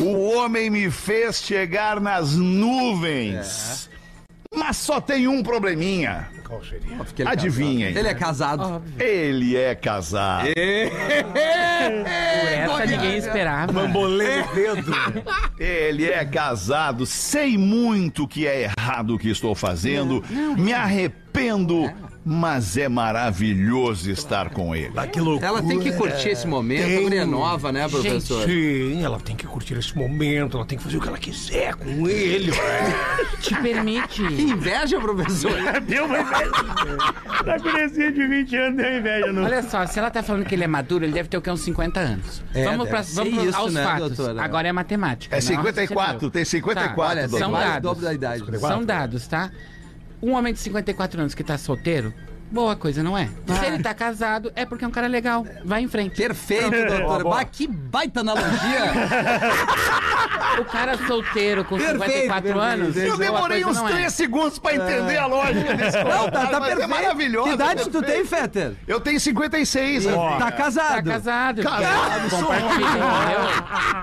[0.00, 3.90] O homem me fez chegar nas nuvens.
[4.54, 6.28] Mas só tem um probleminha.
[6.48, 6.92] Qual seria?
[6.94, 7.92] Ele é Adivinhem.
[7.92, 7.94] casado.
[7.94, 8.82] Ele é casado.
[8.98, 10.48] Ele é casado.
[12.06, 13.72] Essa ninguém esperava.
[13.72, 14.94] Bambolê no dedo.
[15.58, 20.24] Ele é casado, sei muito que é errado o que estou fazendo,
[20.56, 21.27] me arrependo,
[22.30, 24.92] mas é maravilhoso estar com ele.
[24.96, 25.46] Ah, que loucura.
[25.46, 26.82] Ela tem que curtir esse momento.
[26.84, 27.02] A Tem.
[27.02, 28.46] mulher nova, né, professor?
[28.46, 31.74] Sim, ela tem que curtir esse momento, ela tem que fazer o que ela quiser
[31.74, 32.52] com ele.
[33.40, 34.22] Te permite.
[34.26, 35.52] Que inveja, professor.
[35.86, 36.50] Deu uma inveja.
[37.44, 39.32] Da gurezinha de 20 anos deu inveja.
[39.32, 39.44] No...
[39.44, 41.50] Olha só, se ela tá falando que ele é maduro, ele deve ter o quê?
[41.50, 42.42] Uns 50 anos.
[42.52, 44.16] É, vamos pra, vamos pro- isso, aos né, fatos.
[44.16, 44.42] doutora?
[44.42, 45.34] Agora é matemática.
[45.34, 46.30] É não 54, raciocínio.
[46.30, 47.82] tem 54, Tá, Olha, são mais dados.
[47.82, 48.44] dobro da idade.
[48.60, 49.50] São dados, tá?
[50.20, 52.12] Um homem de 54 anos que tá solteiro,
[52.50, 53.28] boa coisa, não é?
[53.46, 55.46] Se ele tá casado, é porque é um cara legal.
[55.64, 56.16] Vai em frente.
[56.16, 57.24] Perfeito, doutor.
[57.24, 58.48] Bah, que baita analogia.
[60.58, 62.58] O cara solteiro com Perfeito, 54 perfeito.
[62.60, 62.96] anos.
[62.96, 63.92] Eu demorei uns não é.
[63.92, 66.82] 3 segundos pra entender a lógica desse Não, tá, tá mas perfeito.
[66.82, 67.48] É maravilhoso.
[67.48, 68.72] Que idade tu tem, Fetter?
[68.86, 71.08] Eu tenho 56, Tá Tá casado.
[71.10, 71.62] casado.
[71.62, 72.86] Casado, sou um homem.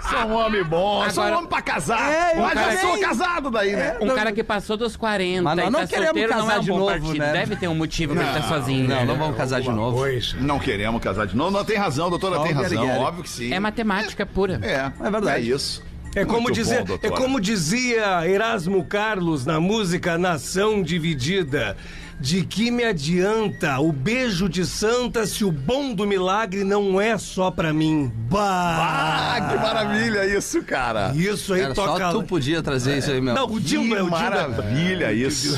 [0.09, 2.09] Sou um homem bom, sou um Agora- homem pra casar.
[2.11, 3.97] É, mas eu sou casado daí, né?
[3.99, 6.55] Um cara que passou dos 40 Mas nós e não tá queremos solteiro não casar
[6.55, 7.31] é um de novo, né?
[7.33, 8.87] Deve ter um motivo pra ele estar sozinho.
[8.87, 9.05] Não, né?
[9.05, 9.97] não vamos casar de novo.
[9.97, 10.33] Pois.
[10.39, 11.51] Não queremos casar de novo.
[11.51, 12.87] Não tem razão, doutora Só tem razão.
[12.99, 13.53] Óbvio que sim.
[13.53, 14.59] É matemática pura.
[14.61, 15.37] É, É verdade.
[15.51, 15.83] É isso.
[16.15, 21.75] É como, Muito dizer, bom, é como dizia Erasmo Carlos na música Nação Dividida.
[22.17, 27.17] De que me adianta o beijo de santa se o bom do milagre não é
[27.17, 28.09] só pra mim?
[28.29, 29.33] Bah!
[29.35, 31.11] Ah, que maravilha isso, cara.
[31.13, 31.99] Isso aí Era toca.
[31.99, 33.33] só tu podia trazer isso aí, meu.
[33.35, 34.17] Não, o Que Dilma, o Dilma.
[34.17, 35.57] maravilha isso.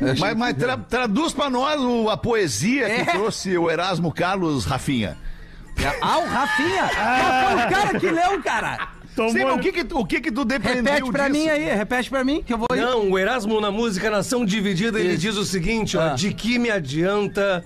[0.18, 3.04] mas mas tra- traduz pra nós o- a poesia que É.
[3.04, 5.16] trouxe o Erasmo Carlos Rafinha.
[6.00, 6.84] Ah, o Rafinha!
[6.96, 8.88] Ah, foi o cara que leu, cara!
[9.14, 9.32] Tomou...
[9.32, 11.40] Sim, mas o que que, tu- o que que tu depreendeu Repete pra disso?
[11.40, 12.80] mim aí, repete pra mim, que eu vou ir.
[12.80, 15.20] Não, o Erasmo na música Nação Dividida, ele Isso.
[15.22, 16.14] diz o seguinte, ó, Ah.
[16.14, 17.64] de que me adianta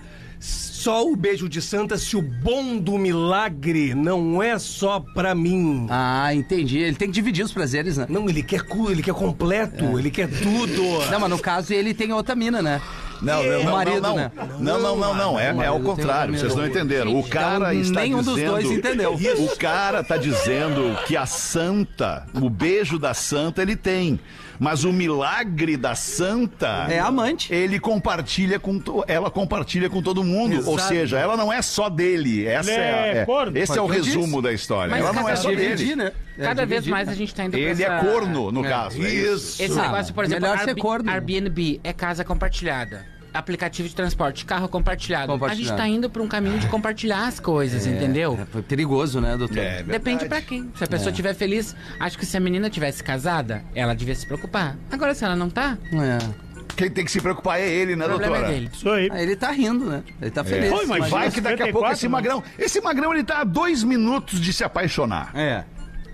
[0.81, 5.87] só o beijo de santa se o bom do milagre não é só pra mim.
[5.91, 6.79] Ah, entendi.
[6.79, 8.07] Ele tem que dividir os prazeres, né?
[8.09, 10.83] Não, ele quer cu, ele quer completo, ele quer tudo.
[11.11, 12.81] Não, mas no caso ele tem outra mina, né?
[13.21, 14.33] Não, não, O não, marido, não, né?
[14.59, 17.15] não, não, não, não, é, O é tem contrário, vocês não entenderam.
[17.15, 18.51] O cara Então, está nenhum dos dizendo...
[18.51, 19.13] dois entendeu.
[19.13, 24.19] O cara tá dizendo que a santa, o beijo da santa ele tem,
[24.61, 26.87] mas o milagre da santa...
[26.91, 27.53] É amante.
[27.53, 28.79] Ele compartilha com...
[28.79, 30.89] to- Ela compartilha com todo mundo, ou Exato.
[30.89, 33.57] seja, ela não é só dele, essa Ele é, é é- corno.
[33.57, 34.43] esse é o resumo disse.
[34.43, 34.91] da história.
[34.91, 35.75] Mas ela não é cada só vez dele.
[35.77, 36.13] Dividir, né?
[36.39, 36.91] É, Cada vez dividir.
[36.91, 37.93] mais a gente tá indo pra Ele essa...
[37.95, 39.03] é corno, no caso.
[39.03, 39.35] é isso.
[39.35, 39.63] Isso.
[39.63, 41.11] Esse negócio, por exemplo, melhor ser corno.
[41.11, 43.07] Airbnb é casa compartilhada.
[43.33, 45.33] Aplicativo de transporte, carro compartilhado.
[45.45, 48.39] A gente tá indo pra um caminho de compartilhar as coisas, entendeu?
[48.41, 49.59] É, foi perigoso, né, doutor?
[49.59, 50.29] É, Depende verdade.
[50.29, 50.71] pra quem.
[50.75, 54.27] Se a pessoa estiver feliz, acho que se a menina tivesse casada, ela devia se
[54.27, 54.77] preocupar.
[54.91, 56.51] Agora, se ela não tá, É.
[56.77, 58.53] Quem tem que se preocupar é ele, né, o problema doutora?
[58.53, 58.71] é dele.
[58.73, 59.11] Isso aí.
[59.13, 60.03] Ah, ele tá rindo, né?
[60.23, 60.71] Ele tá feliz.
[60.71, 61.21] Foi, mas Imagina.
[61.21, 62.43] Vai que daqui a pouco 54, esse magrão.
[62.59, 65.31] Esse magrão ele tá a dois minutos de se apaixonar.
[65.35, 65.65] É.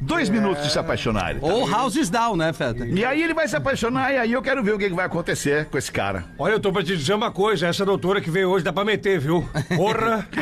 [0.01, 1.31] Dois minutos de se apaixonar.
[1.31, 1.47] ele tá.
[1.47, 2.87] Ou Houses Down, né, Feta?
[2.87, 5.07] E aí ele vai se apaixonar e aí eu quero ver o que, que vai
[5.07, 6.25] acontecer com esse cara.
[6.39, 8.85] Olha, eu tô pra te dizer uma coisa, essa doutora que veio hoje dá pra
[8.85, 9.49] meter, viu?
[9.77, 10.27] Porra!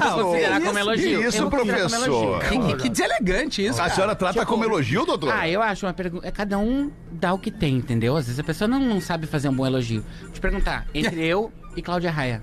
[0.00, 1.20] Ah, vou considerar como elogio.
[1.20, 2.42] Que isso, Eu vou considerar como professor?
[2.44, 2.48] elogio.
[2.48, 3.94] Que, que, que deselegante isso, A cara.
[3.94, 5.32] senhora trata como elogio, doutor?
[5.34, 6.26] Ah, eu acho uma pergunta.
[6.26, 8.16] É cada um dá o que tem, entendeu?
[8.16, 10.04] Às vezes a pessoa não, não sabe fazer um bom elogio.
[10.22, 12.42] Vou te perguntar, entre eu e Cláudia Raia.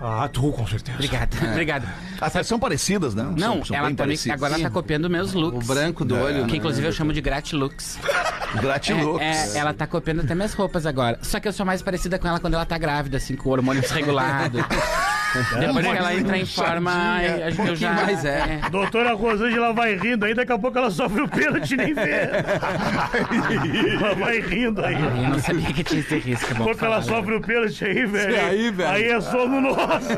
[0.00, 0.96] Ah, tu, com certeza.
[0.96, 1.88] Obrigado, obrigado.
[2.20, 3.22] Até são parecidas, né?
[3.36, 4.34] Não, são, são ela bem tá me- parecidas.
[4.34, 5.62] agora ela tá copiando meus looks.
[5.64, 6.56] O branco do olho, Que né?
[6.58, 7.98] inclusive eu chamo de gratilux.
[8.60, 9.20] Gratilux.
[9.22, 11.18] É, é, ela tá copiando até minhas roupas agora.
[11.22, 13.52] Só que eu sou mais parecida com ela quando ela tá grávida, assim, com o
[13.52, 14.58] hormônio desregulado.
[15.58, 16.90] Depois que ela entra em forma,
[17.22, 17.46] Inchadinha.
[17.46, 17.92] acho que eu já.
[17.92, 18.60] mais é.
[18.70, 22.00] Doutora Rosângela vai rindo aí, daqui a pouco ela sofre o pênalti nem vê.
[24.00, 24.94] ela vai rindo aí.
[24.94, 26.48] Eu não sabia que tinha esse risco.
[26.48, 28.40] Daqui a pouco ela sofre o pênalti aí, velho.
[28.40, 28.90] aí, velho.
[28.90, 30.08] Aí é sono nosso.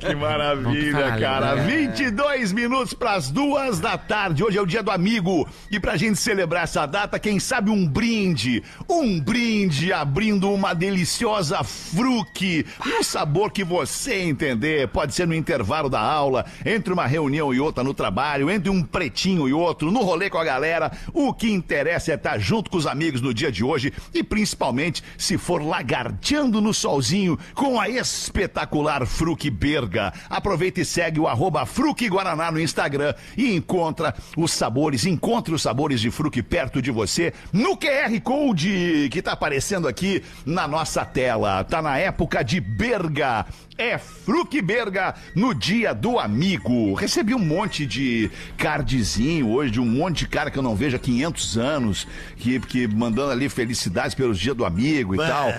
[0.00, 1.56] Que maravilha, cara.
[1.56, 1.62] né?
[1.64, 4.44] 22 minutos pras duas da tarde.
[4.44, 5.48] Hoje é o dia do amigo.
[5.70, 8.62] E pra gente celebrar essa data, quem sabe um brinde.
[8.88, 12.66] Um brinde abrindo uma deliciosa fruque.
[12.84, 14.88] Um sabor que você entender.
[14.88, 18.82] Pode ser no intervalo da aula, entre uma reunião e outra no trabalho, entre um
[18.82, 20.90] pretinho e outro, no rolê com a galera.
[21.12, 25.02] O que interessa é estar junto com os amigos no dia de hoje e principalmente
[25.16, 30.12] se for lagarteando no solzinho com a espetacular Fruque Berga.
[30.28, 35.62] Aproveita e segue o arroba Fruque Guaraná no Instagram e encontra os sabores, encontre os
[35.62, 41.04] sabores de Fruque perto de você no QR Code que tá aparecendo aqui na nossa
[41.04, 41.64] tela.
[41.64, 43.46] Tá na época de Berga.
[43.78, 46.94] É Fruque Berga no dia do amigo.
[46.94, 50.96] Recebi um monte de cardzinho hoje, de um monte de cara que eu não vejo
[50.96, 55.54] há 500 anos, que, que mandando ali felicidades pelos dia do amigo e tal.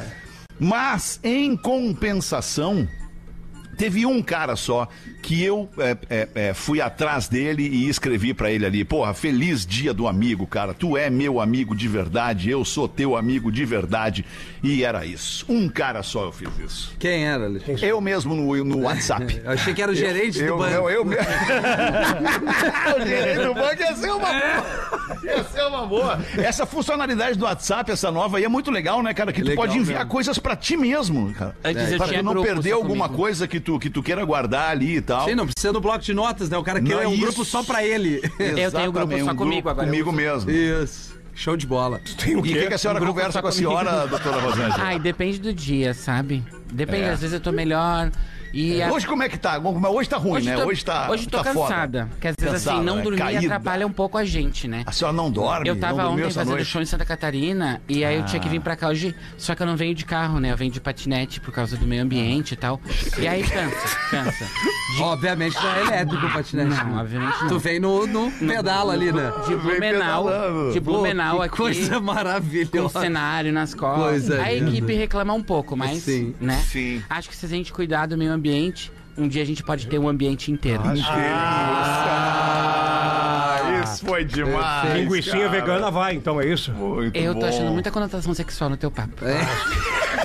[0.59, 2.87] Mas, em compensação,
[3.77, 4.87] teve um cara só
[5.21, 9.65] que eu é, é, é, fui atrás dele e escrevi pra ele ali, porra, feliz
[9.65, 10.73] dia do amigo, cara.
[10.73, 14.25] Tu é meu amigo de verdade, eu sou teu amigo de verdade.
[14.63, 15.45] E era isso.
[15.47, 16.93] Um cara só eu fiz isso.
[16.99, 17.85] Quem era, Alexandre?
[17.85, 19.41] Eu mesmo no, no WhatsApp.
[19.45, 20.73] Eu achei que era o gerente Eu, do banco.
[20.73, 21.15] eu, eu, me-
[22.95, 24.65] o gerente do banco ia ser uma boa.
[25.23, 26.19] Ia ser uma boa.
[26.37, 29.31] Essa funcionalidade do WhatsApp, essa nova aí, é muito legal, né, cara?
[29.31, 30.11] Que tu Legal pode enviar mesmo.
[30.11, 31.55] coisas pra ti mesmo, cara.
[31.63, 33.21] Antes eu Pra tinha tu não perder alguma comigo.
[33.23, 35.25] coisa que tu, que tu queira guardar ali e tal.
[35.27, 36.57] Sim, não precisa do bloco de notas, né?
[36.57, 37.21] O cara quer Não, um isso.
[37.23, 38.21] grupo só pra ele.
[38.39, 39.85] Eu tenho um grupo só um comigo agora.
[39.87, 40.49] Comigo mesmo.
[40.49, 41.17] Isso.
[41.33, 41.99] Show de bola.
[42.25, 44.75] E o que, que a senhora Um conversa com a senhora, doutora Rosângela?
[44.83, 46.43] Ai, depende do dia, sabe?
[46.71, 47.09] Depende, É.
[47.11, 48.09] às vezes eu tô melhor.
[48.53, 49.59] E a- Hoje como é que tá?
[49.59, 50.55] Hoje tá ruim, né?
[50.55, 51.67] tô, hoje tá hoje tô tá foda.
[51.67, 52.07] cansada.
[52.11, 53.01] Porque às vezes Cansada, assim, não né?
[53.01, 53.39] dormir Caída.
[53.39, 54.83] atrapalha um pouco a gente, né?
[54.85, 55.67] A senhora não dorme?
[55.67, 56.65] Eu tava ontem fazendo noite?
[56.65, 58.43] show em Santa Catarina e aí eu tinha Ah.
[58.43, 60.51] que vir pra cá hoje, só que eu não venho de carro, né?
[60.51, 62.79] Eu venho de patinete por causa do meio ambiente e tal.
[63.19, 64.45] E aí cansa, cansa.
[65.01, 66.69] Obviamente não é elétrico o patinete.
[66.69, 67.47] Não, obviamente não.
[67.49, 69.31] Tu vem no, no pedala ali, né?
[69.47, 71.55] De Blumenau, de Blumenau aqui.
[71.57, 72.99] coisa Com maravilhosa.
[72.99, 74.03] cenário nas costas.
[74.03, 74.69] Coisa a linda.
[74.69, 76.33] equipe reclama um pouco, mas, Sim.
[76.39, 76.55] né?
[76.67, 77.03] Sim.
[77.09, 78.36] Acho que se a gente cuidar do meio ambiente,
[79.17, 80.83] um dia a gente pode ter um ambiente inteiro.
[82.49, 84.93] Ah, isso foi demais.
[84.93, 85.49] Linguicinha cara.
[85.49, 86.71] vegana vai, então é isso?
[86.71, 87.47] Muito Eu tô bom.
[87.47, 89.25] achando muita conotação sexual no teu papo.
[89.25, 89.39] É,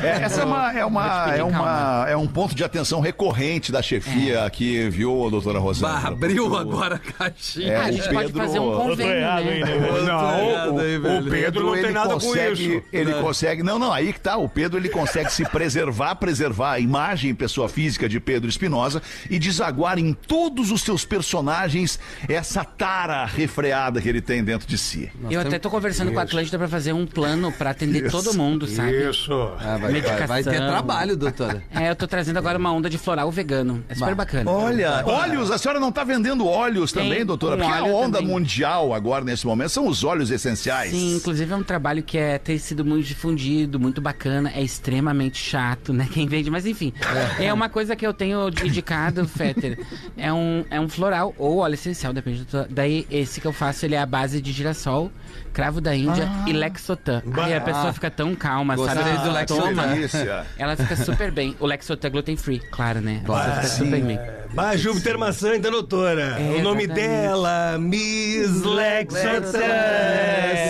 [0.06, 4.44] essa é uma, é uma, é uma, é um ponto de atenção recorrente da chefia
[4.44, 5.94] aqui, viu, doutora Rosana?
[6.00, 7.72] Bah, abriu agora a caixinha.
[7.72, 9.60] É, Ah, a o gente pode Pedro- fazer um convênio, errado né?
[9.60, 10.02] né?
[10.06, 11.30] Não, o, aí, o.
[11.30, 12.82] Pedro não ele tem nada com consegue, isso.
[12.92, 13.62] Ele consegue.
[13.62, 14.36] Não, não, aí que tá.
[14.36, 19.38] O Pedro ele consegue se preservar, preservar a imagem, pessoa física de Pedro Espinosa e
[19.38, 25.10] desaguar em todos os seus personagens essa tara refreada que ele tem dentro de si.
[25.30, 28.66] Eu até tô conversando com a Atlântida pra fazer um plano pra atender todo mundo,
[28.66, 29.08] sabe?
[29.10, 29.32] Isso.
[29.58, 30.72] Ah, vai, vai, vai ter Medicação.
[30.74, 31.62] trabalho, doutora.
[31.74, 33.84] É, eu tô trazendo agora uma onda de floral vegano.
[33.88, 34.50] É super bacana.
[34.50, 37.56] Olha, óleos, a senhora não está vendendo óleos Tem também, doutora?
[37.56, 38.32] um Porque a onda também.
[38.32, 40.90] mundial agora, nesse momento, são os óleos essenciais.
[40.90, 45.38] Sim, inclusive é um trabalho que é ter sido muito difundido, muito bacana, é extremamente
[45.38, 46.08] chato, né?
[46.12, 46.92] Quem vende, mas enfim.
[47.38, 49.78] É uma coisa que eu tenho indicado, Fetter.
[50.16, 52.66] É um, é um floral ou óleo essencial, depende do.
[52.70, 55.10] Daí, esse que eu faço, ele é a base de girassol,
[55.52, 57.22] cravo da Índia e Lexotan.
[57.42, 59.18] Aí a pessoa fica tão calma, Gostei sabe?
[59.28, 59.81] do Lexotan.
[59.86, 60.46] Delícia.
[60.58, 61.56] Ela fica super bem.
[61.60, 63.22] O Lexotan é gluten free, claro, né?
[63.24, 64.18] A pessoa fica super bem.
[64.54, 66.36] Bah, Júpiter Maçã da doutora.
[66.38, 69.58] É, o nome dela, Miss Lexatan.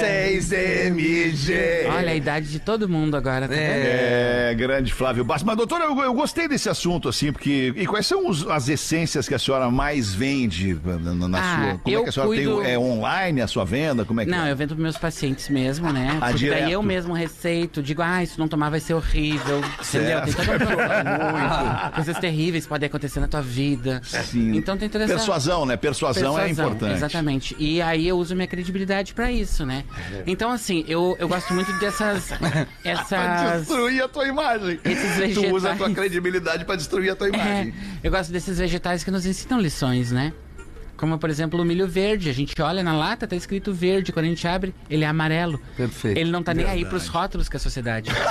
[0.00, 1.88] 6MG.
[1.92, 3.60] Olha a idade de todo mundo agora, tá vendo?
[3.60, 5.44] É, grande Flávio Bastos.
[5.44, 7.72] Mas, doutora, eu, eu gostei desse assunto, assim, porque.
[7.76, 11.78] E quais são os- as essências que a senhora mais vende na, na Ah, sua.
[11.78, 12.72] Como é eu que a senhora cuido- tem?
[12.72, 14.04] É online a sua venda?
[14.04, 14.52] Como é que Não, é?
[14.52, 16.18] eu vendo pros meus pacientes mesmo, né?
[16.20, 16.60] Ah, Porque direto.
[16.62, 19.60] daí eu mesmo receito, digo, ah, se não tomar vai ser horrível.
[19.88, 20.22] Entendeu?
[20.22, 23.71] Tem toda uma Coisas terríveis podem acontecer na tua vida.
[24.02, 24.56] Sim.
[24.56, 25.14] Então tem toda essa.
[25.14, 25.76] Persuasão, né?
[25.76, 26.94] Persuasão, é Persuasão, importante.
[26.94, 27.56] Exatamente.
[27.58, 29.84] E aí eu uso minha credibilidade pra isso, né?
[30.26, 32.30] Então, assim, eu, eu gosto muito dessas.
[32.42, 33.66] Pra Essas.
[33.66, 34.78] destruir a tua imagem.
[34.84, 35.94] Esses Tu usa a tua vegetais.
[35.94, 37.74] credibilidade pra destruir a tua É, imagem.
[38.02, 40.32] eu gosto desses vegetais que nos ensinam lições, né?
[41.02, 42.30] Como, por exemplo, o milho verde.
[42.30, 44.12] A gente olha na lata, tá escrito verde.
[44.12, 45.60] Quando a gente abre, ele é amarelo.
[45.76, 46.16] Perfeito.
[46.16, 48.08] Ele não tá nem aí pros rótulos que a sociedade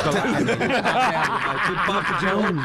[1.85, 2.61] coloca nele.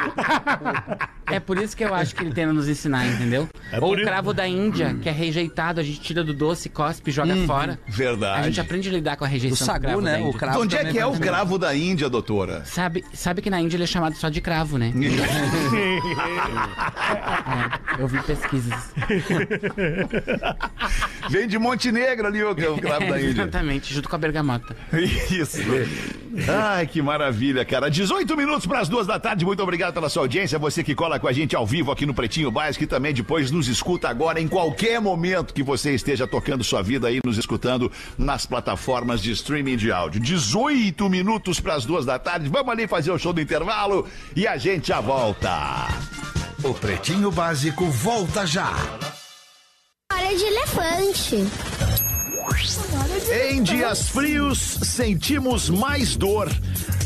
[1.28, 3.48] É por isso que eu acho que ele tenta nos ensinar, entendeu?
[3.80, 7.10] Ou por o cravo da Índia, que é rejeitado, a gente tira do doce, cospe,
[7.10, 7.80] joga fora.
[7.88, 8.40] Verdade.
[8.40, 10.18] A gente aprende a lidar com a O rejeição do sagu, cravo da né?
[10.18, 10.38] O Índia.
[10.38, 12.64] cravo Onde é que é o cravo da Índia, doutora?
[12.64, 14.92] Sabe, sabe que na Índia ele é chamado só de cravo, né?
[17.96, 18.92] É, eu vi pesquisas.
[21.28, 23.42] Vem de Montenegro ali o, o cravo da É, Índia.
[23.42, 24.76] exatamente, junto com a bergamota.
[25.30, 25.58] Isso.
[26.48, 27.90] Ai, que maravilha, cara.
[27.90, 29.44] 18 minutos para as duas da tarde.
[29.44, 30.58] Muito obrigado pela sua audiência.
[30.58, 33.50] Você que cola com a gente ao vivo aqui no Pretinho Básico e também depois
[33.50, 37.90] nos escuta agora em qualquer momento que você esteja tocando sua vida aí, nos escutando
[38.18, 40.20] nas plataformas de streaming de áudio.
[40.20, 42.48] 18 minutos para as duas da tarde.
[42.48, 45.88] Vamos ali fazer o show do intervalo e a gente já volta.
[46.62, 48.72] O Pretinho Básico volta já.
[50.26, 51.36] Hora de elefante.
[53.48, 56.48] Em dias frios, sentimos mais dor.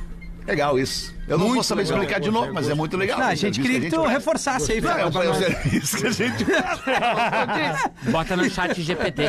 [0.46, 1.14] Legal isso.
[1.30, 3.18] Eu não vou saber explicar de novo, mas é muito legal.
[3.18, 4.10] Não, a gente queria que tu faz.
[4.10, 6.44] reforçasse aí, Não, é pra- é isso que a gente
[8.10, 9.22] Bota no chat GPT.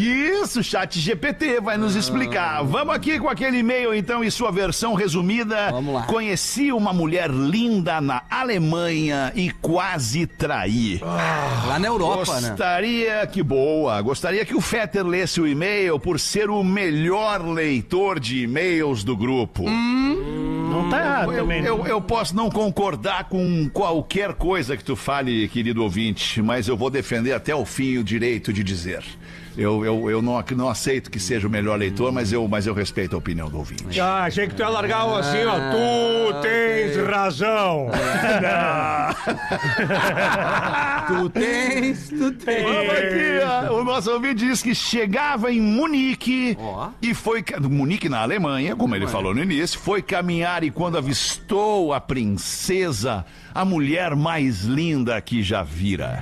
[0.00, 2.62] Isso, chat GPT vai nos explicar.
[2.62, 5.70] Vamos aqui com aquele e-mail então e sua versão resumida.
[5.70, 6.02] Vamos lá.
[6.04, 11.00] Conheci uma mulher linda na Alemanha e quase traí.
[11.02, 12.50] Lá na Europa, né?
[12.50, 18.20] Gostaria que boa, gostaria que o Fetter lesse o e-mail por ser o melhor leitor
[18.20, 19.64] de e-mails do grupo.
[20.82, 21.64] Não tá errado Eu, também.
[21.64, 26.76] eu- eu posso não concordar com qualquer coisa que tu fale, querido ouvinte, mas eu
[26.76, 29.02] vou defender até o fim o direito de dizer.
[29.56, 32.74] Eu, eu, eu não, não aceito que seja o melhor leitor, mas eu, mas eu
[32.74, 33.98] respeito a opinião do ouvinte.
[34.00, 35.54] Ah, achei que tu ia largar o assim, ó.
[35.70, 37.86] Tu tens razão.
[41.06, 42.62] Tu tens, tu tens.
[42.64, 43.80] Vamos aqui, ó.
[43.80, 46.88] o nosso ouvinte diz que chegava em Munique Ó.
[47.00, 47.42] e foi.
[47.42, 52.00] ca- Munique na Alemanha, como ele falou no início, foi caminhar e quando avistou a
[52.00, 56.18] princesa, a mulher mais linda que já vira.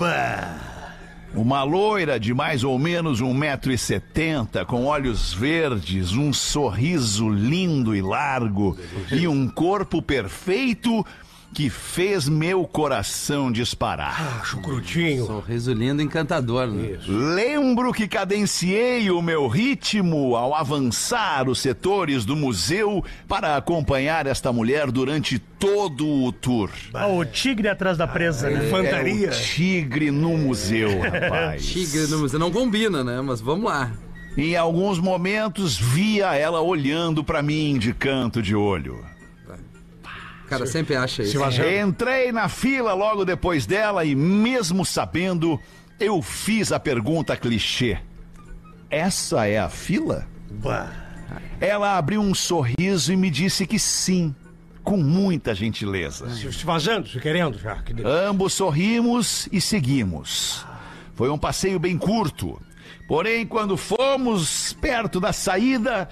[1.35, 8.79] Uma loira de mais ou menos 1,70m, com olhos verdes, um sorriso lindo e largo
[9.11, 11.05] e um corpo perfeito
[11.55, 14.45] que fez meu coração disparar.
[14.45, 15.25] Chucrutinho.
[15.25, 16.99] Sorriso lindo, encantador, né?
[17.07, 24.53] Lembro que cadenciei o meu ritmo ao avançar os setores do museu para acompanhar esta
[24.53, 26.71] mulher durante todo o tour.
[26.93, 28.69] Ah, o tigre atrás da presa, né?
[28.69, 29.29] Fantaria.
[29.29, 31.65] É o tigre no museu, rapaz.
[31.65, 32.39] Tigre no museu.
[32.41, 33.21] Não combina, né?
[33.21, 33.93] Mas vamos lá.
[34.37, 39.14] Em alguns momentos via ela olhando para mim de canto de olho.
[40.45, 41.39] O cara sempre acha isso.
[41.83, 45.59] Entrei na fila logo depois dela e, mesmo sabendo,
[45.99, 47.99] eu fiz a pergunta clichê:
[48.91, 50.27] Essa é a fila?
[50.51, 50.93] Bah.
[51.61, 54.35] Ela abriu um sorriso e me disse que sim,
[54.83, 56.29] com muita gentileza.
[56.31, 57.77] Se se vazando, se querendo já.
[57.77, 57.95] Que.
[58.05, 60.65] Ambos sorrimos e seguimos.
[61.15, 62.61] Foi um passeio bem curto.
[63.09, 66.09] Porém, quando fomos perto da saída,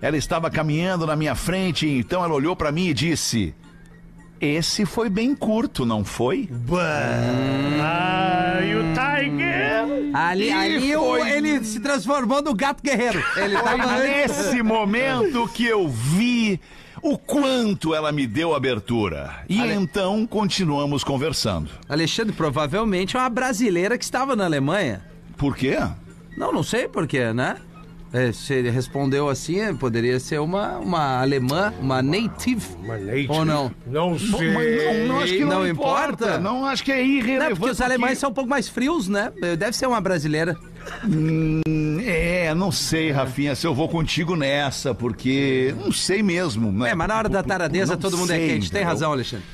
[0.00, 3.54] ela estava caminhando na minha frente, então ela olhou pra mim e disse:
[4.40, 6.48] Esse foi bem curto, não foi?
[7.80, 10.10] Ah, e o Tiger?
[10.14, 13.22] Ali, ali o- foi- ele se transformou no gato guerreiro.
[13.36, 16.60] Ele Foi tava nesse momento que eu vi
[17.02, 19.42] o quanto ela me deu abertura.
[19.48, 21.70] E então continuamos conversando.
[21.88, 25.02] Alexandre, provavelmente é uma brasileira que estava na Alemanha.
[25.36, 25.78] Por quê?
[26.36, 27.56] Não, não sei porquê, né?
[28.12, 32.64] É, se ele respondeu assim, é, poderia ser uma, uma alemã, uma native.
[32.82, 33.26] Uma native.
[33.30, 33.70] Ou não?
[33.86, 34.52] Não sei.
[34.52, 36.24] Mas não, não acho que não, Não importa.
[36.24, 36.38] importa?
[36.38, 37.50] Não acho que é irrelevante.
[37.50, 39.32] Não, porque os alemães são um pouco mais frios, né?
[39.58, 40.56] Deve ser uma brasileira.
[42.04, 46.70] É, não sei, Rafinha, se eu vou contigo nessa, porque não sei mesmo.
[46.70, 46.90] Né?
[46.90, 48.70] É, mas na hora da taradeza Não todo mundo é sei, quente.
[48.70, 49.44] Tem razão, Alexandre.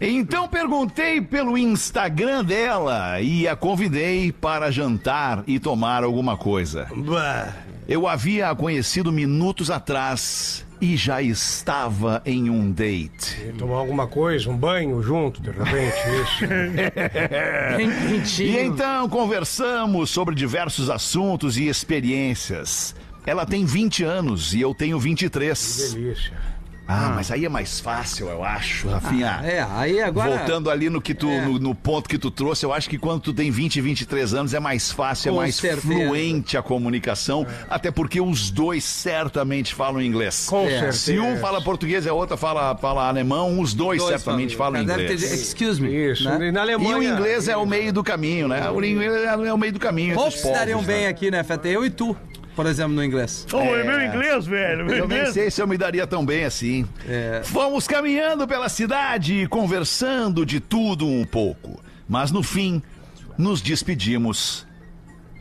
[0.00, 6.86] Então perguntei pelo Instagram dela e a convidei para jantar e tomar alguma coisa.
[6.94, 7.52] Bah.
[7.88, 13.40] Eu havia a conhecido minutos atrás e já estava em um date.
[13.48, 15.96] E Tomar alguma coisa, um banho junto, de repente,
[18.22, 18.42] isso.
[18.42, 22.94] E então conversamos sobre diversos assuntos e experiências.
[23.24, 25.94] Ela tem 20 anos e eu tenho 23.
[25.94, 26.57] Delícia.
[26.90, 29.40] Ah, mas aí é mais fácil, eu acho, Rafinha.
[29.44, 30.38] É, aí agora.
[30.38, 31.42] Voltando ali no que tu É.
[31.44, 34.32] no, no ponto que tu trouxe, eu acho que quando tu tem 20 e 23
[34.32, 35.82] anos é mais fácil, Com é mais certeza.
[35.82, 40.46] fluente a comunicação, até porque os dois certamente falam inglês.
[40.48, 40.70] Com É.
[40.70, 40.92] certeza.
[40.98, 44.82] Se um fala português e a outra fala, fala alemão, os dois, Dois certamente falam
[44.82, 45.20] deve inglês.
[45.28, 45.94] ter- excuse me.
[45.94, 46.24] Isso.
[46.24, 46.48] né?
[46.48, 46.96] E na E Alemanha.
[46.96, 48.70] o inglês é o meio do caminho, né?
[48.70, 50.14] O inglês é o meio do caminho.
[50.14, 50.86] Poucos estariam né?
[50.86, 51.68] bem aqui, né, Feta?
[51.68, 52.16] Eu e tu,
[52.58, 53.46] por exemplo, no inglês.
[53.52, 54.84] Ô, é meu inglês, velho.
[54.84, 55.32] Meu Eu nem inglês.
[55.32, 56.84] sei se eu me daria tão bem assim.
[57.08, 57.40] É.
[57.44, 61.80] Fomos caminhando pela cidade, conversando de tudo um pouco.
[62.08, 62.82] Mas no fim,
[63.38, 64.66] nos despedimos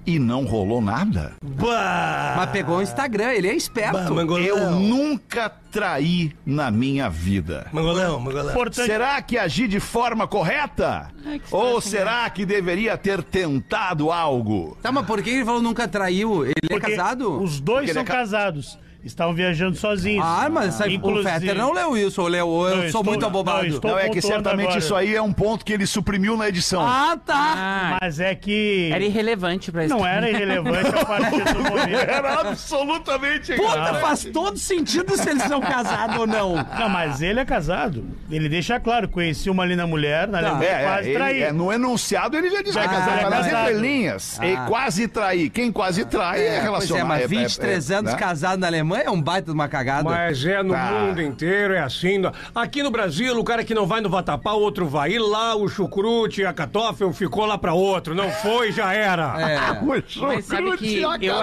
[0.08, 1.34] e não rolou nada.
[1.44, 2.34] Bah.
[2.38, 4.14] Mas pegou o Instagram, ele é esperto.
[4.14, 4.24] Bah.
[4.40, 7.68] Eu nunca traí na minha vida.
[7.74, 8.52] Mangolão, mangolão.
[8.52, 8.86] Importante.
[8.88, 11.10] Será que agi de forma correta?
[11.26, 14.78] Ai, Ou será que deveria ter tentado algo?
[14.82, 16.46] Tá, mas por que ele falou nunca traiu?
[16.46, 17.42] Ele é Porque casado?
[17.44, 18.80] Os dois Porque ele são é ca- casados.
[19.08, 20.24] Estavam viajando sozinhos.
[20.26, 22.86] Ah, mas sabe, o Inclusive- Fetter não leu isso, ou leu, ou eu Não, sou
[22.88, 23.66] estou- muito não, abobado.
[23.66, 24.80] estou- Não, é que certamente agora.
[24.80, 26.82] isso aí é um ponto que ele suprimiu na edição.
[26.86, 27.36] Ah, tá!
[27.58, 28.90] Ah, Mas é que.
[28.94, 29.96] era irrelevante pra isso.
[29.96, 31.96] Não era irrelevante a partir do momento.
[31.96, 36.56] Era absolutamente Puta, faz todo sentido se eles são casados ou não.
[36.56, 38.06] Não, mas ele é casado.
[38.30, 41.42] Ele deixa claro, conheci uma linda mulher na Alemanha, É, quase é, traí.
[41.44, 44.68] é, no enunciado ele já diz que é Ah, casado, é mas nas entrelinhas, e
[44.68, 45.50] quase trair.
[45.50, 47.06] Quem quase trai é, Pois relacionado.
[47.06, 48.18] é, mas 23 anos né?
[48.18, 50.04] casado na Alemanha é um baita de uma cagada.
[50.10, 50.92] Mas é no Tá.
[50.92, 52.22] mundo inteiro, é assim.
[52.54, 55.12] Aqui no Brasil, o cara que não vai no Vatapá, o outro vai.
[55.14, 58.14] E lá o chucrute, a catófel ficou lá pra outro.
[58.16, 59.36] Não foi, já era.
[59.40, 59.58] É.
[60.22, 61.36] Mas sabe que eu, eu,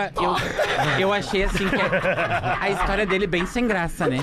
[0.98, 4.18] eu achei assim que a, a história dele bem sem graça, né?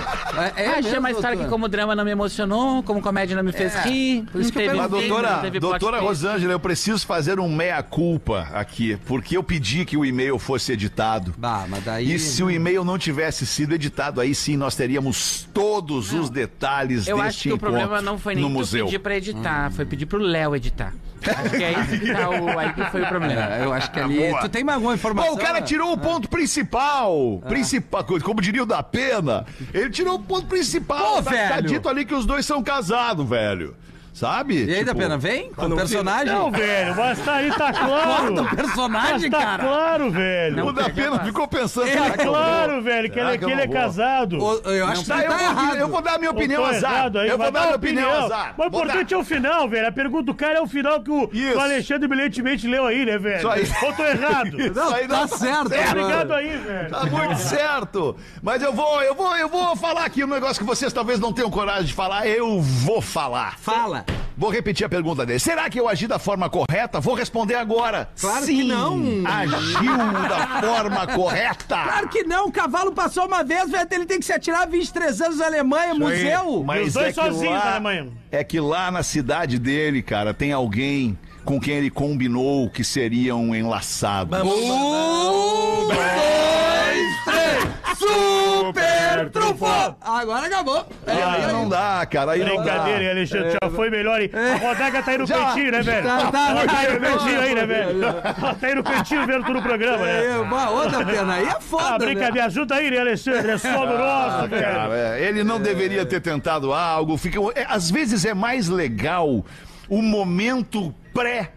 [0.55, 1.43] É, é eu achei mesmo, uma história doutora?
[1.45, 4.25] que como drama não me emocionou, como comédia não me fez É, rir.
[4.31, 5.99] por isso que eu teve não doutora, teve doutora.
[5.99, 11.33] Rosângela, eu preciso fazer um meia-culpa aqui, porque eu pedi que o e-mail fosse editado.
[11.37, 12.13] Bah, mas daí...
[12.13, 17.07] E se o e-mail não tivesse sido editado, aí sim nós teríamos todos os detalhes
[17.07, 18.85] Eu deste acho que o encontro problema não foi nem no tu museu.
[18.85, 20.93] pedir pra editar, foi pedir pro Léo editar.
[21.23, 23.55] Acho que é isso que tá o, aí que foi o problema.
[23.55, 24.17] É, eu acho que ali...
[24.17, 24.41] Boa.
[24.41, 25.31] Tu tem alguma informação?
[25.31, 27.41] Bom, o cara tirou o ponto principal.
[27.43, 27.47] Ah.
[27.47, 29.45] Principal, como diria o da pena.
[29.71, 31.17] Ele tirou o ponto principal.
[31.17, 31.67] Pô, tá, tá velho.
[31.67, 33.75] dito ali que os dois são casados, velho.
[34.13, 34.65] Sabe?
[34.65, 35.51] E aí, da Tipo, pena, vem?
[35.53, 36.33] Com o não personagem?
[36.33, 38.35] Não, velho, mas tá aí, tá claro.
[38.35, 39.63] Corta o personagem, Mas tá cara.
[39.63, 40.65] claro, velho.
[40.65, 41.87] O da pena ficou pensando.
[41.87, 44.37] Ele- Tá eu claro, velho, que ele, que que eu ele é não casado.
[44.43, 45.75] O- Eu acho que Tá, ele eu, tá vou, errado.
[45.77, 46.91] eu vou dar a minha opinião, Eu azar.
[46.93, 48.53] errado aí, eu vou dar a minha opinião, azar.
[48.57, 49.87] Mas o importante é o final, velho.
[49.87, 53.17] A pergunta do cara é o final que o, o Alexandre brilhantemente leu aí, né,
[53.17, 53.37] velho?
[53.37, 53.87] Isso aí.
[53.87, 54.51] Ou tô errado?
[54.57, 55.65] Não, Isso aí tá não certo.
[55.67, 56.33] Obrigado mano.
[56.33, 56.89] aí, velho.
[56.89, 58.15] Tá muito certo.
[58.43, 61.31] Mas eu vou, eu vou, eu vou falar aqui um negócio que vocês talvez não
[61.31, 62.27] tenham coragem de falar.
[62.27, 63.57] Eu vou falar.
[63.57, 64.00] Fala.
[64.41, 65.37] Vou repetir a pergunta dele.
[65.37, 66.99] Será que eu agi da forma correta?
[66.99, 68.09] Vou responder agora.
[68.19, 68.99] Claro Sim, que não.
[69.23, 71.83] Agiu da forma correta.
[71.83, 75.21] Claro que não, o cavalo passou uma vez, velho, ele tem que se atirar 23
[75.21, 76.65] anos na Alemanha, museu.
[76.75, 78.07] E os dois é sozinhos lá- na Alemanha.
[78.31, 81.15] É que lá na cidade dele, cara, tem alguém
[81.45, 84.39] com quem ele combinou que seriam enlaçados.
[84.41, 87.69] Um, dois, três,
[87.99, 89.65] super trufo!
[90.01, 90.85] Agora acabou.
[91.05, 92.31] É, Aí aí, não dá, cara.
[92.31, 93.09] Aí não Brincadeira, hein.
[93.11, 93.51] Alexandre?
[93.63, 94.29] Já foi melhor, hein?
[94.33, 95.37] A Rodaga tá aí no Já.
[95.37, 96.07] cantinho, né, velho?
[96.07, 97.07] Tá, tá, Ela tá aí no tá.
[97.11, 98.03] cantinho aí, né, velho?
[98.05, 100.25] Ela tá aí no cantinho vendo tudo o programa, né?
[100.25, 102.05] É, uma outra pena, aí é foda, Ah, né?
[102.05, 103.51] brincadeira, ajuda aí, né, Alexandre?
[103.51, 104.63] É só do nosso, velho.
[104.63, 107.17] Cara, é, ele não deveria ter tentado algo.
[107.17, 109.45] Fica, é, às vezes é mais legal
[109.89, 111.51] o momento pré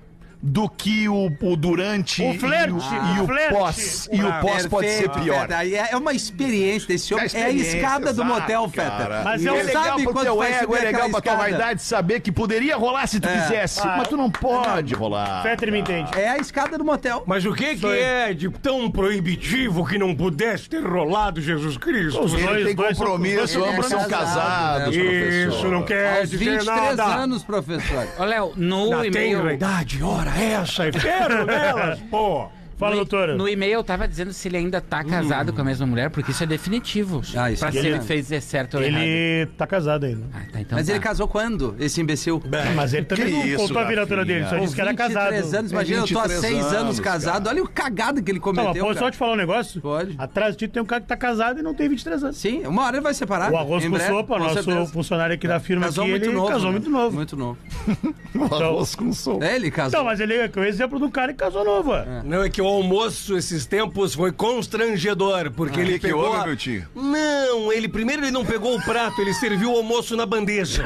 [0.47, 3.55] do que o, o durante O flerte, e o, e o o flerte.
[3.55, 4.09] pós.
[4.13, 5.49] E o pós pode ser pior.
[5.51, 7.27] É é uma experiência desse homem.
[7.29, 8.69] Da É a escada do motel.
[8.69, 9.23] Feta.
[9.25, 11.35] Mas E é é legal sabe pro quando teu vai ego, é legal pra tua
[11.37, 13.41] vaidade saber que poderia rolar se tu É.
[13.41, 13.95] quisesse, Ah.
[13.99, 15.43] mas tu não pode rolar.
[15.43, 16.11] Fetter me entende.
[16.19, 17.23] É a escada do motel.
[17.27, 22.21] Mas o que, que é de tão proibitivo que não pudesse ter rolado Jesus Cristo?
[22.23, 25.03] Os dois- são- compromisso, ambos é são casado, casados, né?
[25.03, 25.49] professor.
[25.59, 27.05] Isso não quer dizer 23 nada.
[27.05, 28.07] anos, professor.
[28.19, 29.39] Ô, Léo, no Na e-mail.
[29.39, 32.49] tenra idade, ora essa, é ferro nelas, pô.
[32.77, 33.35] Fala, no, doutora.
[33.37, 36.31] No e-mail eu tava dizendo se ele ainda tá casado com a mesma mulher, porque
[36.31, 37.22] isso é definitivo.
[37.37, 39.03] Ah, isso pra se ele fez é certo ou errado.
[39.03, 40.25] Ele tá casado ainda.
[40.33, 40.93] Ah, tá, então Mas tá.
[40.93, 42.43] ele casou quando, esse imbecil?
[42.75, 45.57] Mas ele também Que não contou a viratura dele, só disse que era 23 casado.
[45.59, 47.45] anos, imagina, eu tô há 23 6 anos, casado.
[47.45, 47.55] cara.
[47.55, 48.85] Olha o cagado que ele Não, mas cometeu.
[48.85, 49.11] pode só cara.
[49.12, 49.81] te falar um negócio?
[49.81, 50.14] Pode.
[50.18, 52.37] Atrás de ti tem um cara que tá casado e não tem 23 anos.
[52.37, 53.53] Sim, uma hora ele vai separar.
[53.53, 54.87] O arroz com sopa, nosso certeza.
[54.93, 56.49] funcionário aqui da firma Casou aqui, muito ele novo.
[56.49, 56.70] casou né?
[56.72, 57.16] muito novo.
[57.16, 57.59] Muito novo.
[58.51, 59.45] Arroz com sopa.
[59.45, 59.89] É, ele casou.
[59.89, 61.93] Então, mas ele é o exemplo do cara que casou novo.
[62.25, 66.25] Não, é que o almoço esses tempos foi constrangedor, porque ele que que pegou...
[66.27, 66.87] houve, a- meu tio?
[66.95, 70.83] Não, ele primeiro ele não pegou o prato, ele serviu o almoço na bandeja.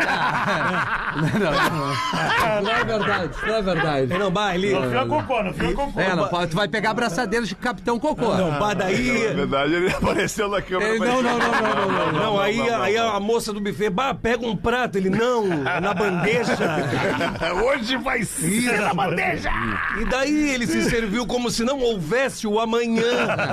[1.17, 4.13] Não, não, não é verdade, não é verdade.
[4.13, 4.73] É, não, bah, ele...
[4.73, 6.01] Não fica cocô, não fica cocô.
[6.01, 8.35] É, não, tu vai pegar a braçadeira de Capitão Cocô.
[8.35, 9.29] Não, bah, Na daí...
[9.35, 10.91] verdade, ele apareceu na câmera.
[10.95, 12.19] Ele- não, não, não, não, não, não.
[12.29, 14.97] Não, aí, aí a moça do buffet, bah, pega um prato.
[14.97, 16.57] Ele, não, é na bandeja.
[17.65, 19.51] Hoje vai ser na bandeja.
[20.01, 23.03] E daí ele se serviu como se não houvesse o amanhã.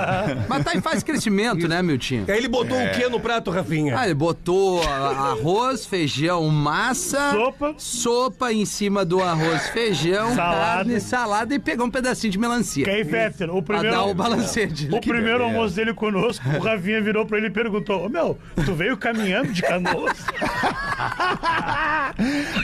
[0.48, 2.24] Mas tá em fase de crescimento, né, Miltinho?
[2.28, 3.98] Aí ele botou o que no prato, Rafinha?
[3.98, 7.74] Ah, ele botou arroz, feijão, massa, Sopa.
[7.76, 10.60] sopa em cima do arroz, feijão, Salada.
[10.60, 12.84] carne, salada e pegou um pedacinho de melancia.
[12.84, 14.04] Que aí, Fetter, o Pra primeiro...
[14.04, 14.88] dar o balancete.
[14.90, 18.74] O primeiro almoço dele conosco, o Ravinha virou pra ele e perguntou: Ô meu, tu
[18.74, 20.16] veio caminhando de canoas?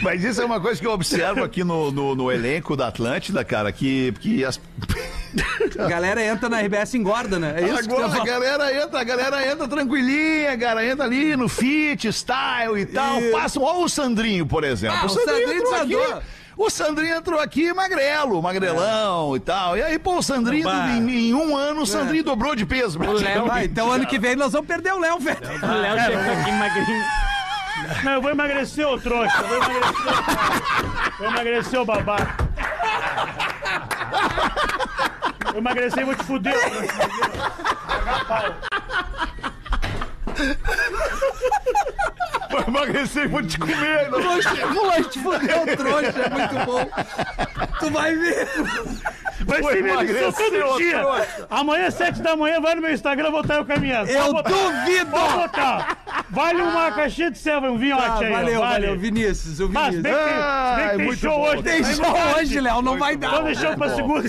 [0.01, 3.43] Mas isso é uma coisa que eu observo aqui no, no, no elenco da Atlântida,
[3.43, 4.59] cara, que, que as...
[5.79, 7.55] A galera entra na RBS e engorda, né?
[7.57, 11.35] É isso que Agora você a galera entra, a galera entra tranquilinha, cara, entra ali
[11.35, 13.19] no fit, style e tal.
[13.31, 14.97] Passam, ó o Sandrinho, por exemplo.
[15.01, 16.21] Ah, o Sandrinho desandou.
[16.55, 19.75] O Sandrinho entrou aqui magrelo, magrelão e tal.
[19.75, 22.99] E aí, pô, o Sandrinho, em, em um ano, o Sandrinho dobrou de peso.
[22.99, 25.39] Léo- Ah, então ano que vem nós vamos perder o Léo, velho.
[25.41, 27.03] O Léo chegou aqui magrinho.
[28.03, 29.35] Não, eu vou emagrecer, ô trouxa.
[29.41, 31.17] Eu vou emagrecer.
[31.17, 32.42] Vou emagrecer, ô babaca.
[35.53, 36.55] Vou emagrecer e vou te fuder.
[36.59, 36.93] trouxa.
[42.49, 44.09] Vou emagrecer e vou te comer.
[44.09, 44.21] Não.
[44.21, 46.89] Vou te fuder o trouxa, é muito bom.
[47.79, 48.47] Tu vai ver.
[49.45, 50.99] Vai Vou ser medição emagrecer, todo dia.
[50.99, 51.47] trouxa.
[51.51, 54.09] Amanhã, sete da manhã, vai no meu Instagram botar eu caminhando.
[54.09, 55.11] Eu Pode duvido.
[55.11, 55.97] Pode botar.
[56.33, 58.29] Vale uma caixinha de selva, um vinho Ah, aí.
[58.31, 58.85] valeu, vale.
[58.87, 60.03] valeu, Vinícius, o Mas Vinícius.
[60.03, 61.47] bem que, se bem que Ai, tem show bom.
[61.47, 61.63] hoje.
[61.63, 63.29] Tem show hoje, Léo, não vai dar.
[63.31, 64.23] Vamos deixar pra segunda.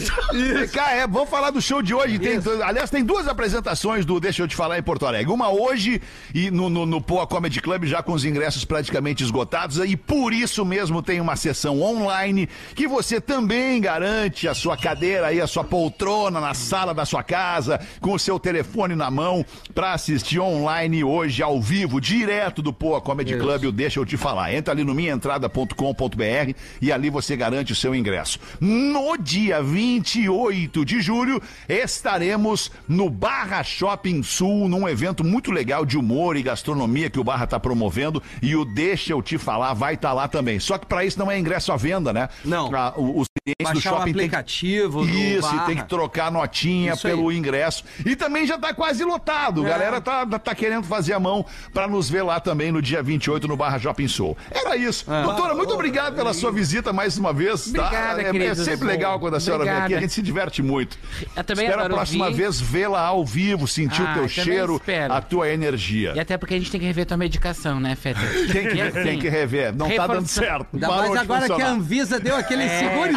[0.73, 2.19] Cá, é, vamos falar do show de hoje.
[2.19, 5.33] Tem, aliás, tem duas apresentações do Deixa Eu Te Falar em Porto Alegre.
[5.33, 6.01] Uma hoje
[6.35, 9.79] e no, no, no Poa Comedy Club, já com os ingressos praticamente esgotados.
[9.79, 15.29] E por isso mesmo tem uma sessão online que você também garante a sua cadeira
[15.29, 19.45] aí, a sua poltrona na sala da sua casa, com o seu telefone na mão,
[19.75, 24.17] pra assistir online hoje, ao vivo, direto do Poa Comedy Club, o Deixa Eu Te
[24.17, 24.53] Falar.
[24.55, 28.39] Entra ali no minhaentrada.com.br e ali você garante o seu ingresso.
[28.61, 35.97] No dia 28 de julho, estaremos no Barra Shopping Sul, num evento muito legal de
[35.99, 38.23] humor e gastronomia que o Barra está promovendo.
[38.43, 40.59] E o Deixa Eu Te Falar vai estar lá também.
[40.59, 42.29] Só que para isso não é ingresso à venda, né?
[42.45, 42.75] Não.
[42.75, 45.67] Ah, o- os clientes do Baixar o shopping tem que aplicativo do isso, Barra.
[45.67, 47.15] tem que trocar notinha Isso aí.
[47.15, 47.85] pelo ingresso.
[48.05, 49.63] E também já tá quase lotado.
[49.63, 49.71] A É.
[49.71, 51.45] galera tá, tá querendo fazer a mão
[51.85, 54.37] pra nos ver lá também no dia 28 no Barra Shopping Sul.
[54.51, 55.05] Era isso.
[55.13, 55.23] É.
[55.23, 57.71] Doutora, muito obrigado pela sua visita mais uma vez.
[57.73, 57.87] tá?
[57.87, 58.59] Obrigada, é, é queridos.
[58.65, 59.81] sempre legal quando a senhora vem aqui.
[59.83, 59.99] Obrigada.
[59.99, 60.99] A gente se diverte muito.
[61.37, 62.37] Eu também Espero a próxima ouvir.
[62.37, 65.13] vez vê-la ao vivo, sentir Ah, o teu cheiro, espero.
[65.13, 66.13] a tua energia.
[66.15, 68.21] E até porque a gente tem que rever tua medicação, né, Feta?
[68.53, 69.75] Tem que, E assim, tem que rever.
[69.75, 70.67] Não tá dando certo.
[70.73, 71.69] Ainda Parou mais agora que a.
[71.71, 72.79] Anvisa deu aquele É.
[72.79, 73.11] seguro.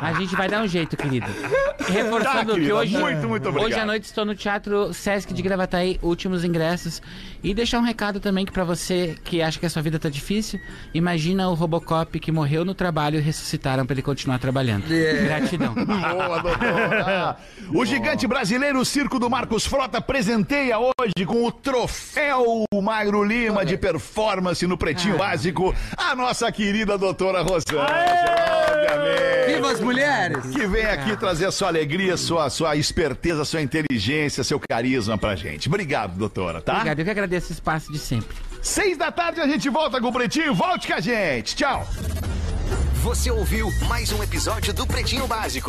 [0.00, 1.26] A gente vai dar um jeito, querido.
[1.88, 3.70] Reforçando Tá, que querida, hoje, muito, muito obrigado.
[3.70, 7.02] hoje à noite estou no Teatro Sesc de Gravataí, últimos ingressos.
[7.44, 10.08] E deixar um recado também que pra você que acha que a sua vida tá
[10.08, 10.58] difícil,
[10.94, 14.86] imagina o Robocop que morreu no trabalho e ressuscitaram pra ele continuar trabalhando.
[14.88, 15.74] Gratidão.
[15.84, 17.36] Boa, doutora.
[17.74, 23.76] O gigante brasileiro Circo do Marcos Frota presenteia hoje com o troféu Magro Lima de
[23.76, 27.86] performance no Pretinho Básico a nossa querida doutora Rosângela,
[28.72, 29.54] obviamente.
[29.54, 30.46] Viva as mulheres!
[30.46, 35.36] Que vem aqui trazer a sua alegria, sua, sua esperteza, sua inteligência, seu carisma pra
[35.36, 35.68] gente.
[35.68, 36.74] Obrigado, doutora, tá?
[36.76, 38.36] Obrigado, eu que agradeço o espaço de sempre.
[38.62, 40.54] Seis da tarde a gente volta com o Pretinho.
[40.54, 41.54] Volte com a gente.
[41.54, 41.86] Tchau.
[43.02, 45.62] Você ouviu mais um episódio do Pretinho Básico.